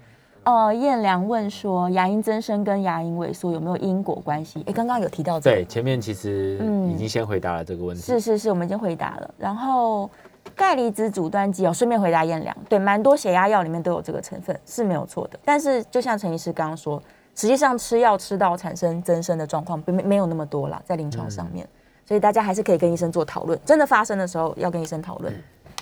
[0.45, 4.65] 呃，燕良问说，牙龈增生跟牙龈萎缩有没有因果关系？
[4.67, 6.59] 哎，刚刚有提到对，前面其实
[6.91, 8.03] 已经先回答了这个问题。
[8.03, 9.35] 是是是，我们已经回答了。
[9.37, 10.09] 然后。
[10.57, 15.39] 钙离子阻断剂哦，顺便回答燕良，对，蛮多血压药里面都有这个成分，是没有错的。
[15.45, 17.01] 但是就像陈医师刚刚说，
[17.35, 21.67] 实际上吃药吃到产生增生的状况，没没有那么多啦，在临床上面，
[22.07, 23.59] 所以大家还是可以跟医生做讨论。
[23.65, 25.33] 真的发生的时候，要跟医生讨论。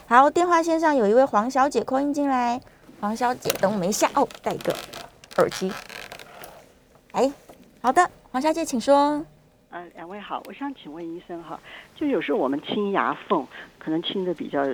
[0.07, 2.61] 好，电话线上有一位黄小姐扣音进来，
[3.01, 4.75] 黄小姐，等我们一下哦，戴个
[5.37, 5.73] 耳机。
[7.13, 7.31] 哎，
[7.81, 9.25] 好的，黄小姐，请说。
[9.79, 11.59] 呃，两位好，我想请问医生哈，
[11.95, 13.47] 就有时候我们清牙缝，
[13.79, 14.65] 可能清的比较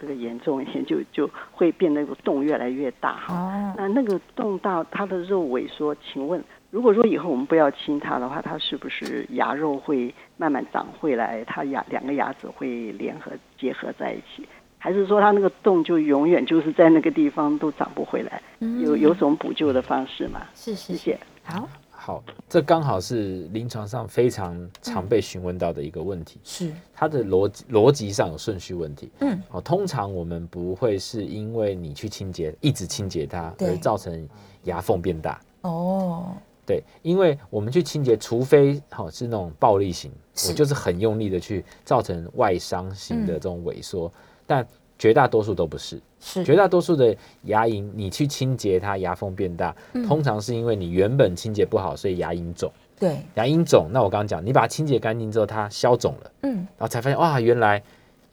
[0.00, 3.74] 这个严重一些，就就会变那个洞越来越大哈。
[3.76, 6.40] 那那个洞大，它的肉萎缩，请问，
[6.70, 11.42] 如果说以后我们不要清它的话，它是不是牙肉会慢慢长回来？
[11.44, 14.46] 它牙两个牙齿会联合结合在一起，
[14.78, 18.40] 还是说它那个洞就永远就是在那个地方都长不回来？
[18.60, 20.42] 有有什么补救的方式吗？
[20.54, 21.18] 是是，谢谢。
[21.42, 21.68] 好。
[22.06, 26.70] 好，这刚好是临床上非常常被询问到的一个问题，是。
[26.92, 29.10] 它的逻辑逻辑上有顺序问题。
[29.20, 34.28] 嗯，哦，通常我们不会是因为你去清洁，一直清洁它，而造成
[34.64, 35.40] 牙缝变大。
[35.62, 36.34] 哦，
[36.66, 40.12] 对，因为我们去清洁，除非好是那种暴力型，
[40.46, 44.12] 我就是很用力的去造成外伤型的这种萎缩，
[44.46, 44.66] 但
[44.98, 46.00] 绝大多数都不是。
[46.20, 49.74] 是绝大多数的牙龈，你去清洁它，牙缝变大，
[50.06, 52.72] 通常是因为你原本清洁不好，所以牙龈肿。
[52.98, 57.82] 对，牙龈肿，那我刚刚讲，你把它清洁干净之后，它消肿了，嗯，然后才发现哇，原来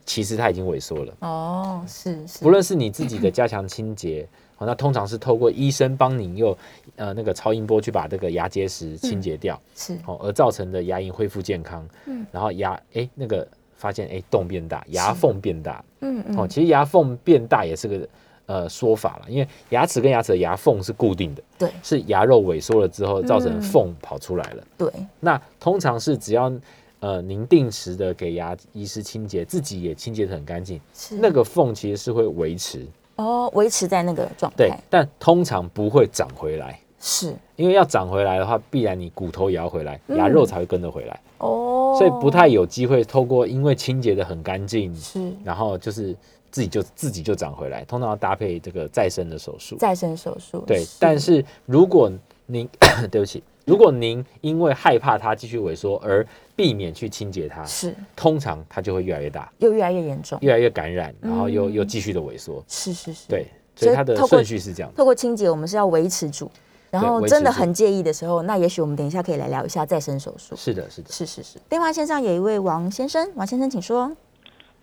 [0.06, 1.14] 其实它已经萎缩了。
[1.20, 2.40] 哦，是是。
[2.44, 4.28] 不论是你自己的加强清洁。
[4.64, 6.56] 那通常是透过医生帮你用
[6.96, 13.48] 呃那个超音波去把这个牙结石清洁掉，是哦，而造成的牙龈恢复健康，嗯，然后牙哎那个
[13.82, 18.08] 发现哎洞变大，牙缝变大，嗯嗯，哦，其实牙缝变大也是个
[18.46, 24.88] 呃说法了，因为牙齿跟牙齿的牙缝是固定的，对，是牙肉萎缩了之后造成缝跑出来了，对，
[25.20, 26.52] 那通常是只要
[27.00, 30.80] 呃您定时的给牙医师清洁，自己也清洁的很干净，
[31.20, 32.86] 那个缝其实是会维持。
[33.18, 37.36] 哦，维持在那个状态，对，但通常不会长回来，是。
[37.56, 46.16] 因为要长回来的话，必然你骨头也要回来，牙肉才会跟着回来，哦，所以不太有机会透过因为清洁的很干净，是，然后就是
[46.50, 52.12] 自己就自己就长回来，通常要搭配这个再生的手术，再生手术，对，但是如果
[52.46, 52.68] 您
[53.12, 53.44] 对不起。
[53.64, 56.26] 如果您因为害怕它继续萎缩而
[56.56, 57.96] 避免去清洁它，是。
[58.16, 62.62] 通常它就会越来越大，又越来越严重，越来越感染，然后又又继续的萎缩。
[62.68, 64.92] 是是是，对，所以它的顺序是这样。
[64.98, 66.52] 透过清洁，我们是要维持住，
[66.92, 70.56] 然后真的很介意的时候，那也许我们等一下可以来聊一下再生手术。
[70.56, 71.58] 是的，是的，是是是。
[71.70, 74.12] 电话线上有一位王先生，王先生请说。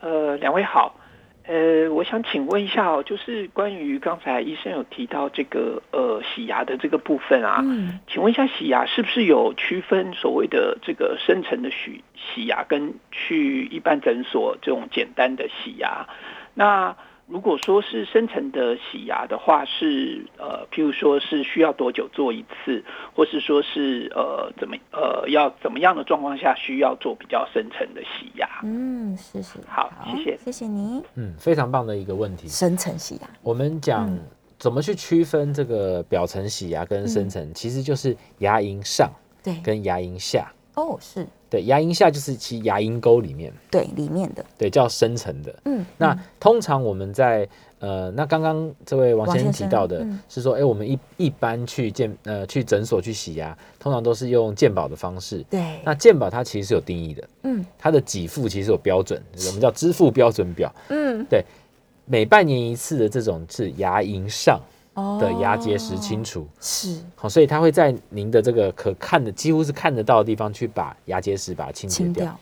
[0.00, 0.94] 呃，两位好。
[1.50, 16.06] 呃，我想请问一下哦，就是关于刚才医生有提到这个呃洗牙的这个部分啊，嗯，请问一下洗牙是不是有区分所谓的这个深层的洗洗牙跟去一般诊所这种简单的洗牙？
[16.52, 16.94] 那
[17.28, 22.82] 如果说是深层的洗牙的话，是呃，譬如说是需要多久做一次，
[23.14, 28.48] 或是说是呃怎么呃要怎么样的状况下需要做比较深层的洗牙？
[28.62, 31.02] 嗯，是是，好，谢谢，谢谢你。
[31.16, 32.48] 嗯，非常棒的一个问题。
[32.48, 34.10] 深层洗牙，我们讲
[34.58, 39.10] 怎么去区分这个表层洗牙跟深层，其实就是牙龈上
[39.44, 40.50] 对跟牙龈下。
[40.78, 41.26] 哦，是。
[41.50, 45.54] 对，牙龈下就是其牙龈沟里面，对，里面的，对，叫深层的。
[45.64, 55.42] 嗯，那通常我们在呃，那刚刚这位王先生提到的是说，哎，我们一一般去健呃去诊所去洗牙，通常都是用健保的方式。
[55.48, 60.72] 对，那健保它其实是有定义的，嗯，它的给付其实有标准，我们叫支付标准表。
[60.90, 61.42] 嗯，对，
[62.04, 64.60] 每半年一次的这种是牙龈上。
[65.20, 72.38] 的牙结石清除是好，所以他会在您的这个可看的几乎是看得到的地方去把牙结石把它清洁掉。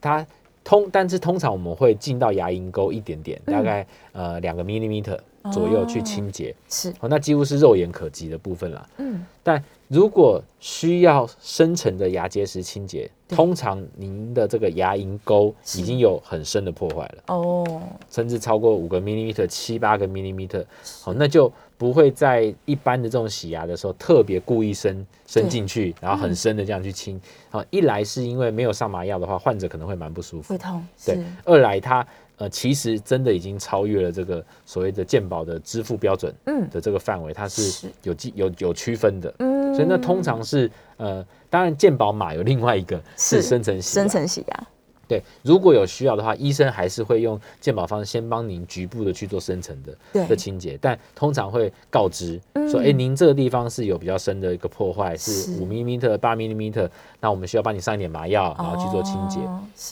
[0.00, 0.24] 它
[0.62, 5.18] 通，但是通常我们会进到牙龈沟一点点，大概呃两个 millimeter
[5.52, 6.54] 左右去清洁。
[6.68, 8.88] 是好，那几乎是肉眼可及的部分了。
[8.98, 20.64] 嗯，但如果需要深层的牙结石清洁，通常您的这个牙龈沟已经有很深的破坏了哦，甚至超过五个 millimeter、七八个 millimeter。
[21.02, 21.52] 好，那就。
[21.78, 27.20] 不会在一般的这种洗牙的时候特别故意伸伸进去，然后很深的这样去清。
[27.50, 30.82] 好，一来是因为没有上麻药的话，患者可能会蛮不舒服，会痛。
[31.04, 32.06] 对，二来它
[32.38, 36.34] 呃其实真的已经超越了这个所谓的健保的支付标准
[36.70, 39.34] 的这个范围，它是有记有有区分的。
[39.38, 44.66] 嗯，所以那通常是呃，当然健保码有另外一个是深层洗深层洗牙。
[45.08, 52.40] 对，如果有需要的话，医生还是会用健保方先帮您局部的去做深层的的清洁，但通常会告知
[52.70, 56.90] 说，哎，您这个地方是有比较深的一个破坏，是五 m m 八 m m
[57.20, 59.38] 那我们需要帮你上一点麻药，然后去做清洁，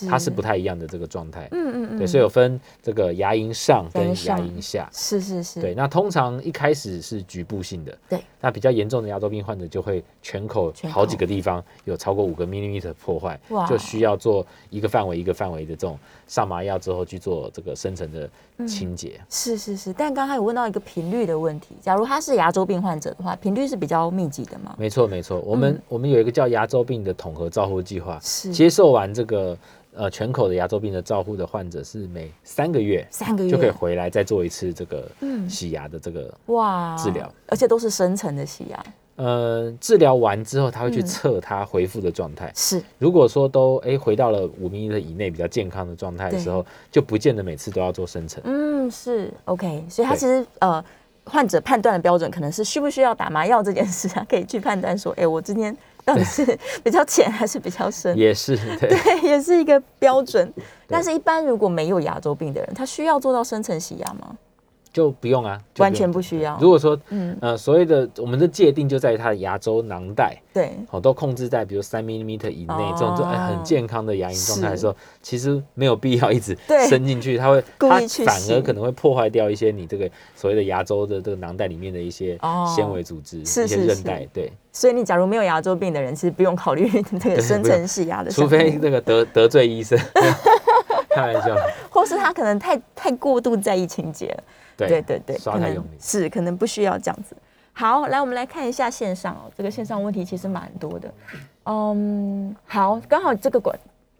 [0.09, 1.47] 它是不太一样的这个状态。
[1.53, 15.05] 嗯嗯嗯，对，所以有分这个牙龈上跟牙龈下，是是是，对，那通常一开始是局部性的，对，那比较严重的牙周病患者就会全口好几个地方有超过五个 m m 破坏，就需要做一个范。
[15.07, 18.27] 围一个范围的这种上麻药之后去做这个深层的
[18.67, 19.93] 清洁，是是是。
[19.93, 24.73] 但刚才有问到一个频率的问题，假如他是牙周病患者的话，频率是比较密集的吗？
[24.79, 28.51] 没错没错，我们我们有一个叫牙周病的统合照护计划，是。
[28.51, 29.57] 接受完这个
[29.95, 33.49] 呃全口的牙周病的照护的患者是每三个月三个月。
[33.49, 35.09] 就可以回来再做一次这个
[35.49, 36.95] 洗牙的这个哇。
[36.95, 38.85] 治疗，而且都是深层的洗牙。
[39.15, 42.51] 呃，治疗完之后，他会去测他恢复的状态。
[42.53, 48.43] 是，如果说都哎回到了五米的以内比较健康的状态的时候，就不见得每次都要做深层。
[48.45, 49.33] 嗯，是。
[49.45, 49.83] OK。
[49.89, 50.83] 所以他其实呃，
[51.23, 56.45] 患者判断的标准可能是需不需要打麻药这件事啊，可以去判断说，哎，我今天到底是
[56.83, 58.15] 比较浅还是比较深？
[58.15, 60.53] 也是对，也是一个标准。
[60.87, 64.37] 但是，一般如果没有牙周病的人，他需要做到深层洗牙吗？
[64.95, 66.57] 就不用啊，完全不需要。
[66.61, 67.37] 如果说，嗯。
[67.41, 82.39] 呃，所谓的我们的界定就在于它的牙周囊袋，对，好都控制在比如三 m 米以内这种就很健康的牙龈状态的时候，其实没有必要一直 伸进去，它会它反而可能会破坏掉一些你这个所谓的牙周的这个囊袋里面的一些
[82.73, 84.49] 纤维组织、一些韧带，对。
[84.71, 89.97] 所以你假如没有牙周病的人，其实不用考虑这个深层洗牙的，除非那个得得罪医生，
[91.15, 91.55] 开玩笑，
[91.89, 94.43] 或是他可能太太过度在意情节了。
[94.77, 97.35] 对对对，可能是可能不需要这样子。
[97.71, 101.13] 好，来我们来看一下线上哦，这个线上问题其实蛮多的。
[101.65, 103.77] 嗯，好，刚好这个管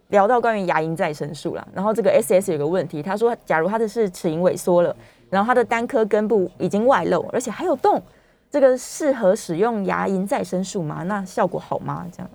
[0.08, 1.68] 聊到关于牙龈再生术了。
[1.74, 4.96] 然后这个 S S 有个问题，他说，假如他的是齿龈萎缩了，
[5.30, 8.02] 然后他的单颗根部已经外露，而且还有洞，
[8.50, 11.04] 这个适合使用牙龈再生术吗？
[11.04, 12.06] 那效果好吗？
[12.12, 12.30] 这样。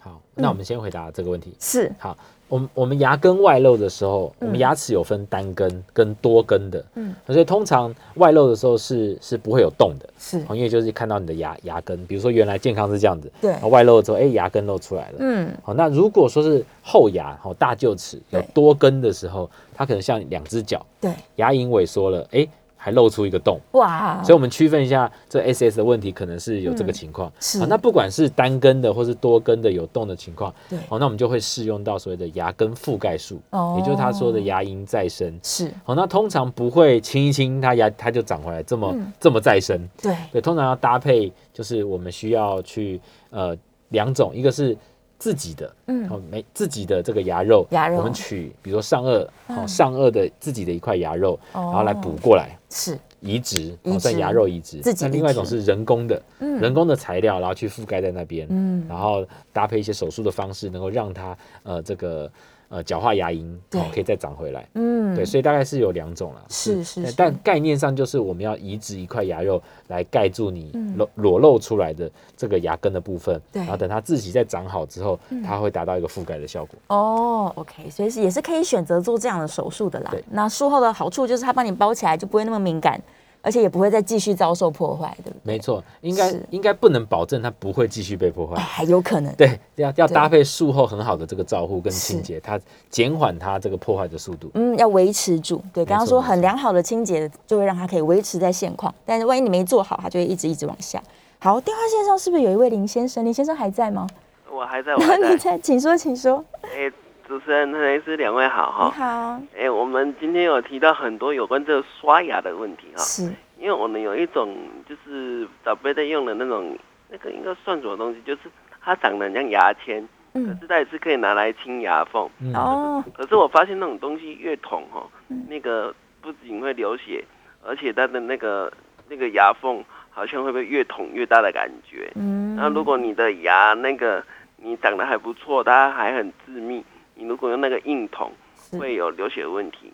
[0.00, 1.54] 好，那我们先回答这个问题。
[1.60, 1.92] 是。
[1.98, 2.16] 好。
[2.48, 22.46] 我们我们牙根外露的时候，我们牙齿有分单根跟多根的，嗯，所以通常外露的时候是是不会有洞的，是，因为就是看到你的牙牙根，比如说原来健康是这样子，对，外露之后，哎，牙根露出来了，嗯，好，那如果说是后牙，好大臼齿有多根的时候，它可能像两只脚，对，牙龈萎缩了，哎。
[22.86, 24.22] 还露出一个洞哇！
[24.22, 27.32] 所以，我们区分一下这 S S 的问题，可能是有这个情况。
[27.40, 35.36] 是啊，那不管是单根的或是多根的有洞的情况，对，哦，那我们就会适用到所谓的牙根覆盖术，哦，也就是他说的牙龈再生。
[35.42, 39.76] 是，哦，那通常不会清一清，它牙它就长回来这么这么再生。
[40.00, 43.56] 对对，通常要搭配，就是我们需要去呃
[43.88, 44.78] 两种，一个是。
[45.18, 52.98] 自己的，嗯，哦，没自己的这个牙肉，牙肉，我们取，比如说上颚，哦，上颚的自己的一块牙肉，然后来补过来，是。
[53.20, 54.78] 移植，哦，算牙肉移植。
[54.84, 59.26] 那另外一种是人工的，嗯，人工的材料，然后去覆盖在那边，嗯，然后
[59.56, 62.30] 搭配一些手术的方式，能够让它，呃，这个。
[62.68, 64.68] 呃，角化牙龈对，可以再长回来。
[64.74, 66.42] 嗯，对，所以大概是有两种了。
[66.48, 73.40] 是是，但概念上就是我们要移植一块牙肉来盖住你裸裸露出来的这个牙根的部分。
[73.52, 76.76] 对，然后等它自己再长好之后，它会达到一个覆盖的效果。
[76.88, 80.10] 哦，OK，所以是也是可以选择做这样的手术的啦。
[80.10, 83.00] 对，那术后的好处就是它帮你包起来，就不会那么敏感。
[83.46, 85.40] 而且也不会再继续遭受破坏，对不对？
[85.44, 89.32] 没错，应该应该不能保证它不会继续被破坏，还有可能。
[89.36, 94.50] 对，要要搭配术后很好的这个照护跟清洁，它减缓它这个破坏的速度。
[94.54, 95.62] 嗯，要维持住。
[95.72, 101.00] 对，刚刚说很良好的清洁就会让它可以维持在现况，但是万一你没做好，它就会一直一直往下。
[101.38, 103.24] 好，电话线上是不是有一位林先生？
[103.24, 104.08] 林先生还在吗？
[104.50, 105.30] 我还在，我还在。
[105.30, 106.44] 你在，请说，请说。
[106.62, 106.90] 哎。
[107.26, 108.84] 主持人，还是两位好哈。
[108.86, 109.42] 你好。
[109.58, 113.02] 哎，我们今天有提到很多有关这个刷牙的问题哈。
[113.02, 113.24] 是。
[113.58, 114.56] 因为我们有一种
[114.88, 116.78] 就是长辈在用的那种，
[117.10, 118.22] 那个应该算什么东西？
[118.24, 118.42] 就是
[118.80, 122.30] 它长得很像牙签，可是它也是可以拿来清牙缝。
[122.54, 123.02] 哦。
[123.12, 125.04] 可是我发现那种东西越捅哈，
[125.48, 127.24] 那个不仅会流血，
[127.64, 128.72] 而且它的那个
[129.08, 132.08] 那个牙缝好像会不会越捅越大的感觉？
[132.14, 132.54] 嗯。
[132.54, 134.22] 那如果你的牙那个
[134.58, 136.84] 你长得还不错，它还很致密。
[137.18, 138.30] 你如果用那个硬桶，
[138.78, 139.90] 会有流血问题。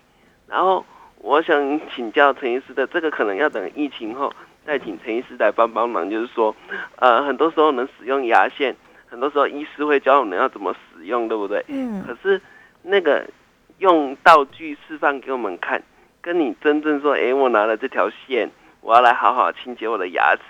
[0.48, 0.84] 然后
[1.18, 4.32] 我想请教陈医师的，这个可能要等疫情后
[4.66, 6.10] 再请陈医师来帮帮忙。
[6.10, 6.54] 就是说，
[6.96, 8.74] 呃，很多时候能使用牙线，
[9.08, 11.64] 很多时候医师会教我们要怎么使用，对不对？
[11.68, 12.04] 嗯。
[12.04, 12.40] 可是
[12.82, 13.24] 那个
[13.78, 15.80] 用道具示范给我们看，
[16.20, 20.42] 跟你真正说，哎，我拿了这条线，我要来好好清洁我的牙齿，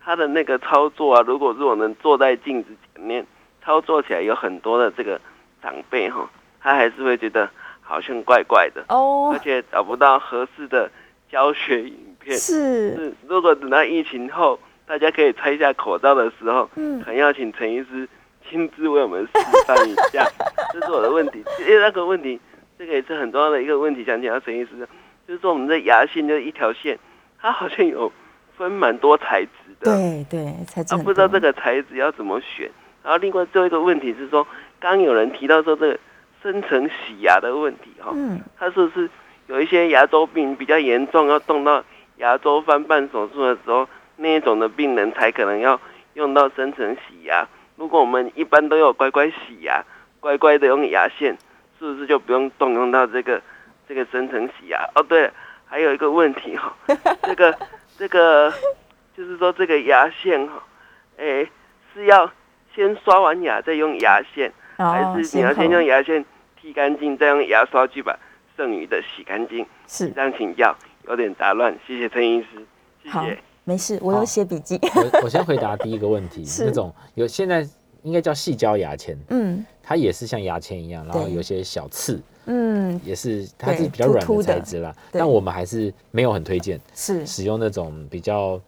[0.00, 3.26] 他的那个操作啊，如果是我能坐在镜子前面
[3.62, 5.20] 操作起来，有很多的这个。
[5.64, 6.28] 长辈哈，
[6.60, 7.48] 他还是会觉得
[7.80, 10.90] 好像怪怪的哦，而且找不到合适的
[11.30, 12.36] 教学影片。
[12.36, 18.06] 是是，如果等到疫情后，大家可以拆下口罩的时候，嗯，很要请陈医师
[18.46, 19.30] 亲自为我们示
[19.66, 20.22] 范一下。
[20.74, 22.38] 这是我的问题，因为那个问题，
[22.78, 24.04] 这个也是很重要的一个问题。
[24.04, 24.86] 想请教陈医师，
[25.26, 26.98] 就是说我们的牙线就是一条线，
[27.40, 28.12] 它好像有
[28.58, 29.50] 分蛮多材质
[29.80, 32.70] 的，对对，材质，不知道这个材质要怎么选。
[33.02, 34.46] 然后另外最后一个问题是说。
[34.84, 35.98] 刚有人提到说这个
[36.42, 39.08] 深层洗牙的问题哈，嗯，他说是
[39.46, 41.82] 有一些牙周病比较严重，要动到
[42.18, 45.80] 牙周翻瓣手术的时候，那一种的病人才可能要
[46.12, 47.48] 用到深层洗牙。
[47.76, 49.82] 如果我们一般都有乖乖洗牙，
[50.20, 51.34] 乖乖的用牙线，
[51.78, 53.40] 是不是就不用动用到这个
[53.88, 54.86] 这个深层洗牙？
[54.94, 55.30] 哦，对，
[55.64, 56.76] 还有一个问题哈，
[57.24, 57.58] 这个
[57.96, 58.52] 这个
[59.16, 60.62] 就是说这个牙线哈，
[61.16, 61.48] 哎
[61.94, 62.30] 是要
[62.74, 64.52] 先刷完牙再用牙线。
[64.76, 66.24] 还是你要先用牙线
[66.60, 68.18] 剃干净，再用牙刷去把
[68.56, 69.64] 剩余的洗干净。
[69.86, 72.46] 是这样请教，有点杂乱，谢谢陈医师。
[73.02, 74.78] 谢谢，没事，我有写笔记。
[74.94, 77.66] 我我先回答第一个问题， 那种有现在
[78.02, 88.60] 应该叫细胶牙签，嗯，它也是像牙签一样，然后有些小刺，嗯，也是它是比较软的材质啦，但我们还是没有很推荐是使用那种比较。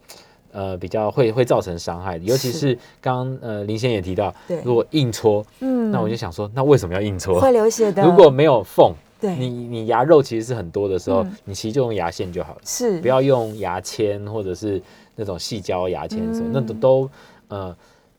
[0.56, 4.34] 呃，比较会会造成伤害，尤其是刚呃林先也提到，
[4.64, 7.38] 如果硬戳，嗯，那我就想说，那为什么要硬戳？
[7.38, 8.02] 会流血的。
[8.02, 8.90] 如果没有缝，
[9.20, 14.80] 对，你你牙肉其实是很多的时候，你其实就用牙线就好了，是，不要用牙签或者是
[15.14, 17.10] 那种细胶牙签什么，那都都
[17.48, 17.76] 呃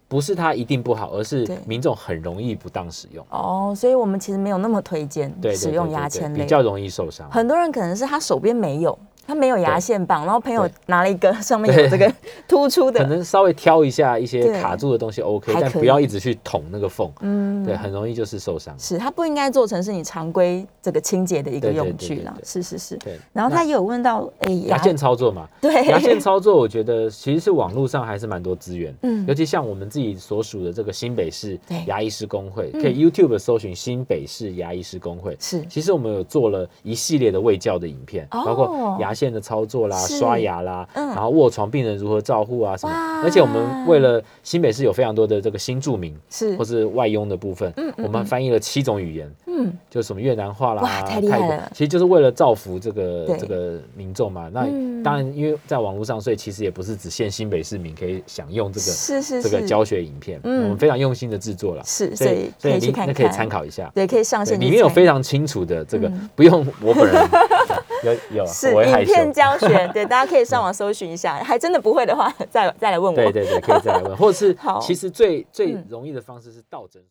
[0.07, 3.25] 不是它一定不好，而是民众很容易不当使用。
[3.31, 7.27] 哦，所以我们其实没有那么推荐使用牙签比较容易受伤。
[7.31, 8.95] 很多人可能是他手边没有。
[9.27, 12.11] 他没有牙线棒，然后朋友拿了一个 上面有这个
[12.47, 18.73] 突出的，可能稍微挑一下一些卡住的东西 OK，但不要一直去捅那个缝，嗯，对，很容易就是受伤。
[18.79, 22.33] 是，它不应该做成是你常规这个清洁的一个用具了。
[22.43, 22.95] 是是是。
[22.97, 23.19] 对。
[23.33, 25.45] 然后他也有问到，哎，牙线操作嘛？
[25.59, 25.85] 对。
[25.87, 35.35] 牙线操作，我觉得其实是网络上还是蛮多资源，嗯，尤其像我们自己所属的这个新北市牙医师工会，可以 YouTube 搜寻新北市牙医师工会。
[35.39, 35.65] 是。
[35.65, 39.97] 其实我们有做了一系列的卫教的影片，包括牙线的操作啦。
[39.97, 42.93] 刷牙啦，然后卧床病人如何照护啊什么？
[43.23, 51.27] 而且我们为了新北市有非常多的这个新住民，是或是外佣的部分，我们翻译了七种语言，嗯，就什么越南话啦，太厉。
[51.73, 54.49] 其实就是为了造福这个这个民众嘛。
[54.53, 54.65] 那
[55.03, 60.39] 当然，因为在网络上，所以其实也不是只限新北市民可以享用这个是是这个教学影片。
[60.43, 63.91] 嗯，我们非常用心的制作了，是所以可以去看，那可以参考一下。
[63.93, 64.59] 对，可以上线。
[64.59, 67.27] 里面有非常清楚的这个，不用我本人
[68.31, 70.73] 有有是影片教学， 对，大家可以上网。
[70.77, 73.15] 搜寻一下， 还真的不会的话，再再来问我。
[73.15, 77.01] 对对对，可以再来问，或者是其实最最容易的方式是倒针。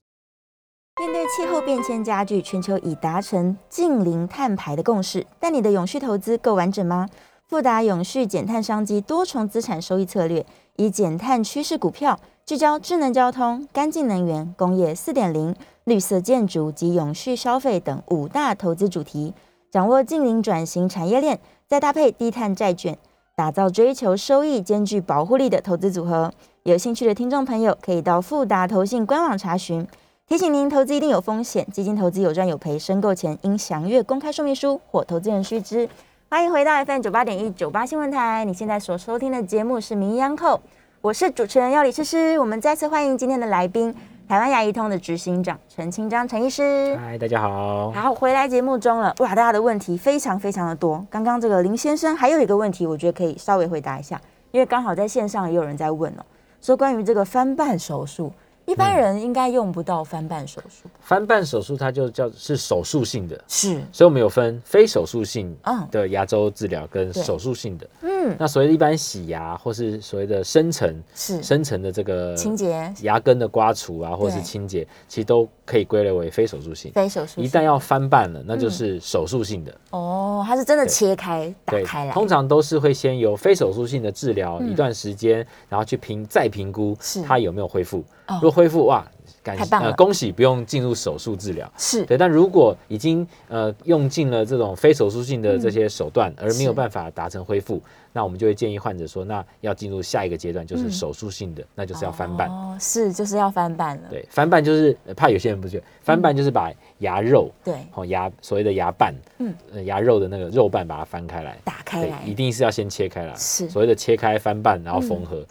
[1.01, 7.09] 面对气候变迁加剧，全球已达成近零碳排的共识，但你的永续投资够完整吗？
[7.49, 10.45] 富达永续减碳商机多重资产收益策略，
[10.77, 19.35] 以减碳趋势股票聚焦智能交通、干净能源、工业四点零、绿色建筑及永续消费等五大投资主题，
[19.71, 22.97] 掌握近零转型产业链，再搭配低碳债券。
[23.35, 29.87] 打造追求收益兼具保护力的投资组合，有兴趣的听众朋友可以到富达投信官网查询。
[30.27, 35.87] 提醒您，投资一定有风险，基金投资有赚有赔，申购前应详阅公开说明书或投资人须知。
[36.31, 40.57] 欢迎回到 FM 九八点一九八新闻台，你现在所收听的节目是《名医央叩》，
[41.03, 42.39] 我是主持人要李诗诗。
[42.41, 43.95] 我们再次欢迎今天的来宾。
[44.29, 51.07] 台湾牙医通的执行长陈清章陈医师，嗨，大家好，好，回来节目中了，哇，大家的问题非常非常的多。
[51.09, 54.21] 刚刚这个林先生还有一个问题，我觉得可以稍微回答一下，
[54.51, 56.25] 因为刚好在线上也有人在问哦，
[56.61, 58.33] 说关于这个翻瓣手术。
[58.67, 60.89] 一般人应该用不到翻瓣手术。
[61.01, 65.57] 翻瓣手术它就叫是手术性的，是，所以我们有分非手术性
[65.91, 67.89] 的牙周治疗跟手术性的。
[68.03, 71.43] 嗯，那所谓一般洗牙或是所谓的深层是。
[71.43, 72.93] 深层的这个清洁。
[73.03, 76.91] 牙根的刮除啊，或是清洁，其实都可以归类为非手术性。
[76.93, 79.73] 非手术一旦要翻瓣了，那就是手术性的。
[79.91, 88.03] 哦，它是真的切开打开来，通常都是会先由非手术性的治疗一段时间，然后去评再评估它有没有恢复。
[88.35, 89.07] 如果恢复哇，
[89.43, 91.71] 感谢呃恭喜，不用进入手术治疗。
[91.77, 92.05] 是。
[92.05, 97.81] 对，但如果已经呃用尽了这种非手术性的这些手段，而没有办法达成恢复，
[98.13, 102.49] 那我们就会建议患者说，那要进入下一个阶段，就是手术性的，那就是要翻瓣。
[102.49, 104.03] 哦，是，就是要翻瓣了。
[104.11, 109.55] 对，翻瓣就是怕有些人不觉得，翻瓣就是把牙肉对，哦牙所谓的牙瓣，嗯，
[109.85, 113.69] 牙肉的那个肉瓣把它翻开来，打开来，一定是要先切开来，是。
[113.69, 115.45] 所谓的切开翻瓣，然后缝合。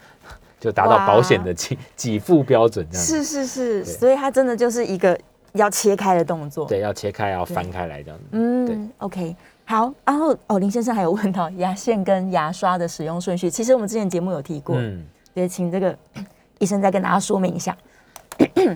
[0.66, 5.18] 就达到保险的给给付标准，这样是是是，所以它真的就是一个
[5.54, 8.26] 要切开的动作，对，要切开，要翻开来这样子。
[8.32, 9.94] 嗯，对，OK，好。
[10.04, 15.06] 然后哦，林先生还有问到牙线跟牙刷的使用顺序，其实我们之前节目有提过，嗯，
[15.36, 15.96] 也请这个
[16.58, 17.78] 医生再跟大家说明一下。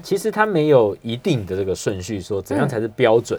[0.03, 3.37] 其实它没有一定的这个顺序，说怎样才是标准。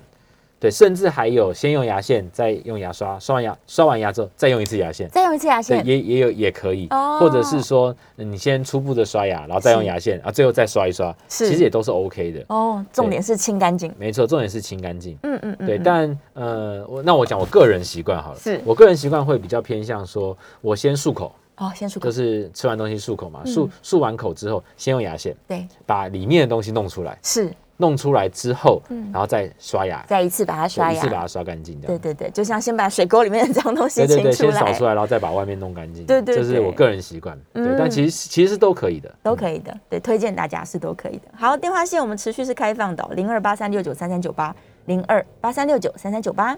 [0.61, 6.86] 对，甚至还有先用牙线，再用牙刷，刷完牙刷完牙之后再用一次牙线，再用一次牙线，也也有也可以，
[7.18, 12.44] 或者是说你先初步的刷牙，然后再用牙线，啊，最后再刷一刷，其实也都是 OK 的。
[12.48, 13.90] 哦，重点是清干净。
[13.98, 15.16] 没错，重点是清干净。
[15.22, 15.66] 嗯嗯嗯。
[15.66, 18.61] 对，但呃，我那我讲我个人习惯好了，是。
[18.66, 21.34] 我个人习惯会比较偏向说，我先漱口。
[21.56, 27.50] 哦，先漱口，就是吃完东西漱口嘛，漱漱完口之后，先用牙线，对，把里面的东西弄出来，是。
[27.81, 28.81] 弄出来之后，
[29.12, 31.81] 然后再刷牙，再一次把它刷牙，一次把它刷干净。
[31.81, 36.05] 对对对，就像先把水沟里面的脏东西清出来，先扫出来，然后再把外面弄干净。
[36.07, 37.37] 对对，这是我个人习惯。
[37.53, 39.76] 对，但其实其实都可以的，都可以的。
[39.89, 41.22] 对，推荐大家是都可以的。
[41.35, 44.55] 好，电话线我们持续是开放的，零二八三六九三三九八，
[44.85, 46.57] 零二八三六九三三九八。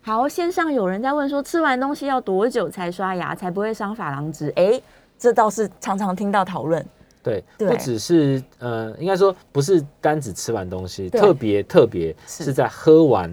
[0.00, 4.52] 好，线上有人在问说，吃完东西要多久才刷牙才不会伤珐琅质？
[4.56, 4.80] 哎，
[5.18, 6.84] 这倒是常常听到讨论。
[7.24, 13.28] 对，不只是呃，应该说不是单只吃完东西，特别特别是在喝完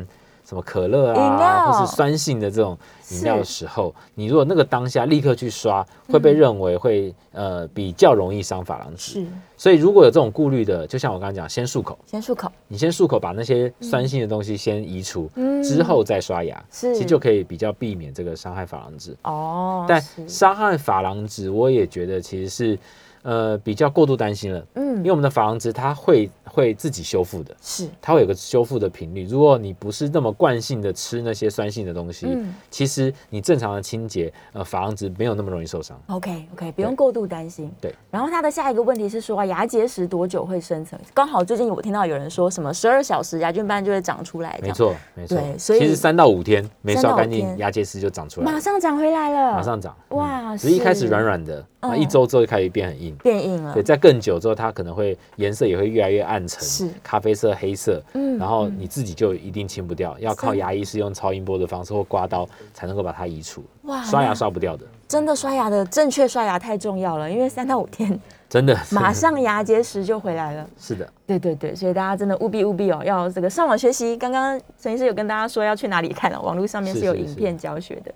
[0.46, 2.76] 什么可乐啊，或是酸性的这种。
[3.12, 9.20] 饮料的时候，你如果那个当下立刻去刷，会被认为会呃比较容易伤珐琅质。
[9.20, 9.28] 是，
[9.58, 15.30] 所以如果有这种顾虑的，就像我刚刚讲，先漱口，先漱口，你先漱口，把那些酸性的东西先移除，
[15.62, 19.14] 之后再刷牙，其实就可以比较避免这个伤害珐琅质。
[19.24, 22.80] 哦，但伤害珐琅质，我也觉得其实是。
[23.24, 29.26] 呃，比较过度担心了，嗯，因为我们的珐琅质它会会自己修复的，是它会有个修复的频率。
[29.26, 36.00] 如果你不是那么惯性的吃那些酸性的东西，嗯，其实你正常的清洁，呃，珐琅质没有那么容易受伤。
[36.08, 37.72] OK OK，不用过度担心。
[37.80, 37.94] 对。
[38.10, 41.00] 然后他的下一个问题是说，牙结石多久会生成？
[41.14, 44.60] 刚好最近我听到有人说什么十二小时牙菌斑就会长出来。
[44.62, 45.38] 没错，没错。
[45.38, 49.96] 对，所以其实三到五天没刷干净，牙结石就长出来，马上长回来了，马上长。
[50.10, 51.64] 哇，只是一开始软软的。
[51.82, 53.74] 那一周之后就开始变很硬，变硬了。
[53.74, 58.02] 对，在更久之后，它可能会颜色也会越来越暗沉，是咖啡色、黑色。
[58.14, 63.64] 嗯，然后你自己就一定清不掉，要靠牙医是用超音波的方式或刮刀才能够把它移除。
[63.84, 64.86] 哇，刷牙刷不掉的。
[65.08, 68.18] 真的刷牙的正确刷牙太重要了，因为三到五天
[68.48, 70.70] 真的 马上牙结石就回来了。
[70.80, 74.16] 是的，对对对，所以大家真的务必务必哦，要这个上网学习。
[74.16, 78.14] 刚刚陈医师有跟大家说要去哪里看了，网络上面是有影片教学的。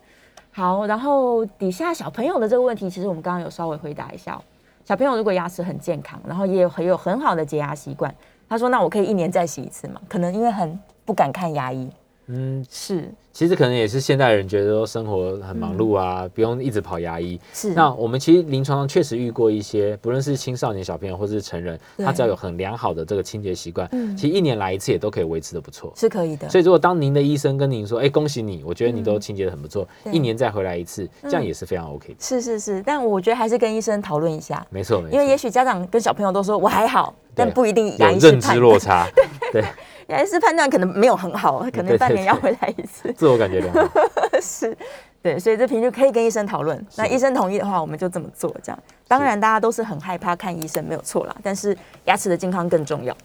[0.55, 4.41] 好，然后底下小朋友的这个问题，其实我们刚刚有稍微回答一下。
[4.85, 8.15] 小朋友如果牙齿很健康，然后也有很有很好的洁牙习惯，
[8.47, 11.89] 他说：“那我可以一年再洗一次吗？”可能因为很不敢看牙医。
[12.27, 13.13] 嗯，是。
[13.36, 17.38] 其实可能也是现代人觉得说生活很忙碌啊，不用一直跑牙医。
[17.51, 17.73] 是。
[17.73, 25.91] 那我们其实临床上确实遇过一些，不论是青少年小朋友或者是成人，他只要有很良好的这个清洁习惯，其实一年来一次也都可以维持的不错。
[25.97, 26.47] 是可以的。
[26.47, 34.65] 所以如果当您的医生跟您说：“哎，恭喜你，我觉得你都清洁的很不错，一年再回来一次，这样也是非常 OK 的。”是是是，但我觉得还是跟医生讨论一下。
[34.69, 35.13] 没错没错。
[35.13, 39.05] 因为也许家长跟小朋友都说我还好，但不一定有认知落差。
[39.51, 39.61] 对。
[40.07, 43.11] 牙医师判断可能没有很好，可能半年要回来一次。
[43.17, 43.81] 自我感觉良好。
[44.39, 44.77] 是，
[45.21, 46.85] 对，所以这平就可以跟医生讨论。
[46.97, 48.53] 那医生同意的话，我们就这么做。
[48.61, 51.35] 这样，当然大家都是很害怕看医生，没有错啦。
[51.41, 51.75] 但是
[52.05, 53.15] 牙齿的健康更重要。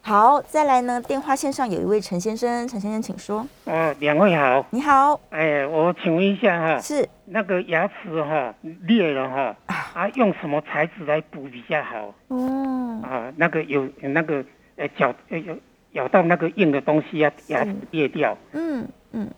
[0.00, 3.44] 好，再来呢，电话线上有一位陈先生，陈先生请说。
[3.64, 4.64] 呃，两位好。
[4.70, 5.18] 你好。
[5.30, 8.54] 哎，我请问一下哈，是那个牙齿哈
[8.86, 9.56] 裂了哈，
[9.94, 12.14] 啊，用什么材质来补比较好？
[12.28, 13.00] 哦。
[13.02, 14.44] 啊，那个有那个
[14.76, 15.54] 呃角呃有。
[15.92, 18.36] 咬到那个硬的东西，要牙齿裂掉。
[18.52, 19.28] 嗯嗯，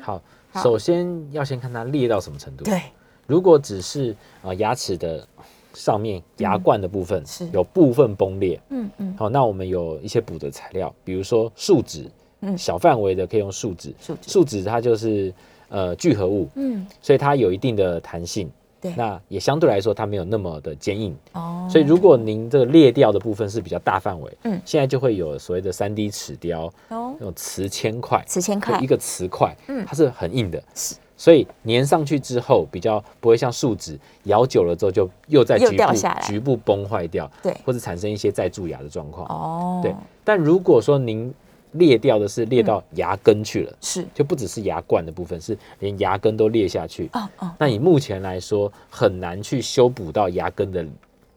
[0.00, 0.20] 好，
[0.62, 2.64] 首先要先看它裂到什么程度。
[2.64, 2.80] 对，
[3.26, 5.26] 如果只是啊牙齿的
[5.72, 7.48] 上面牙冠的部分是。
[7.52, 15.32] 有部分崩裂，嗯嗯，好，那我们有一些补的材料，比如说树脂，嗯，小范围的可以用树脂，树脂，树脂它就是
[15.68, 18.50] 呃聚合物，嗯，所以它有一定的弹性。
[18.96, 21.16] 那也相对来说，它没有那么的坚硬。
[21.32, 21.66] 哦。
[21.70, 28.78] 所以如果您这个裂掉的部分是比较大范围，嗯，现在就会有所谓的三 D 齿雕哦，那种瓷铅块，瓷铅块。
[28.80, 30.96] 一个瓷块，嗯，它是很硬的，是。
[31.16, 35.84] 所以粘上去之后，比较不会像树脂咬久了之后就又在局部
[36.26, 39.26] 局部崩坏掉，对，或者产生一些再蛀牙的状况。
[39.28, 39.80] 哦。
[39.80, 41.32] 对，但如果说您
[41.74, 47.08] 裂掉的是裂到牙根去了，是就不只是牙冠的部分，是连牙根都裂下去。
[47.12, 50.86] 哦哦，那你目前来说，很难去修补到牙根的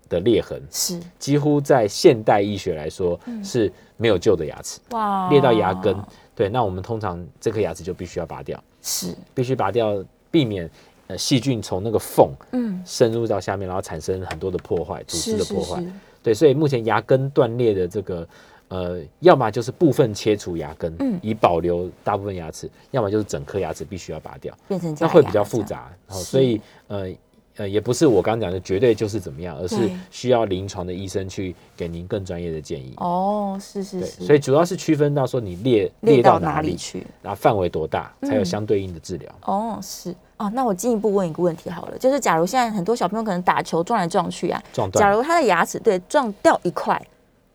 [0.09, 4.79] 的裂痕，是几乎在现代医学来说是没有救的牙齿。
[4.91, 5.95] 哇，裂到牙根，
[6.35, 10.69] 对，那我们通常这颗牙齿就必须要拔掉，是必须拔掉，避免
[11.07, 15.83] 呃细菌从那个缝嗯深入到下面，然后产生很多的破坏，组织的破坏。
[16.21, 18.27] 对，所以目前牙根断裂的这个。
[18.69, 25.89] 呃，要么就是部分切除牙根，嗯，以保留大部分牙齿；要么就是整颗牙齿必须要拔掉，变成那会比较复杂。
[26.05, 27.07] 然后，所以呃
[27.55, 32.93] 呃，也不是我刚刚讲的绝对就是怎么样，而是需要临床的医生去给您更专业的建议。
[32.97, 34.25] 哦，是是是。
[34.25, 39.31] 所以主要是区分到说你裂裂到哪里去，然后范围多大，才有相对应的治疗。
[39.45, 40.51] 哦，是哦。
[40.53, 47.01] 那我进一步问一个问题好了，就是假如现在很多小朋友可能打球撞来撞去啊，撞断，假如他的牙齿对撞掉一块。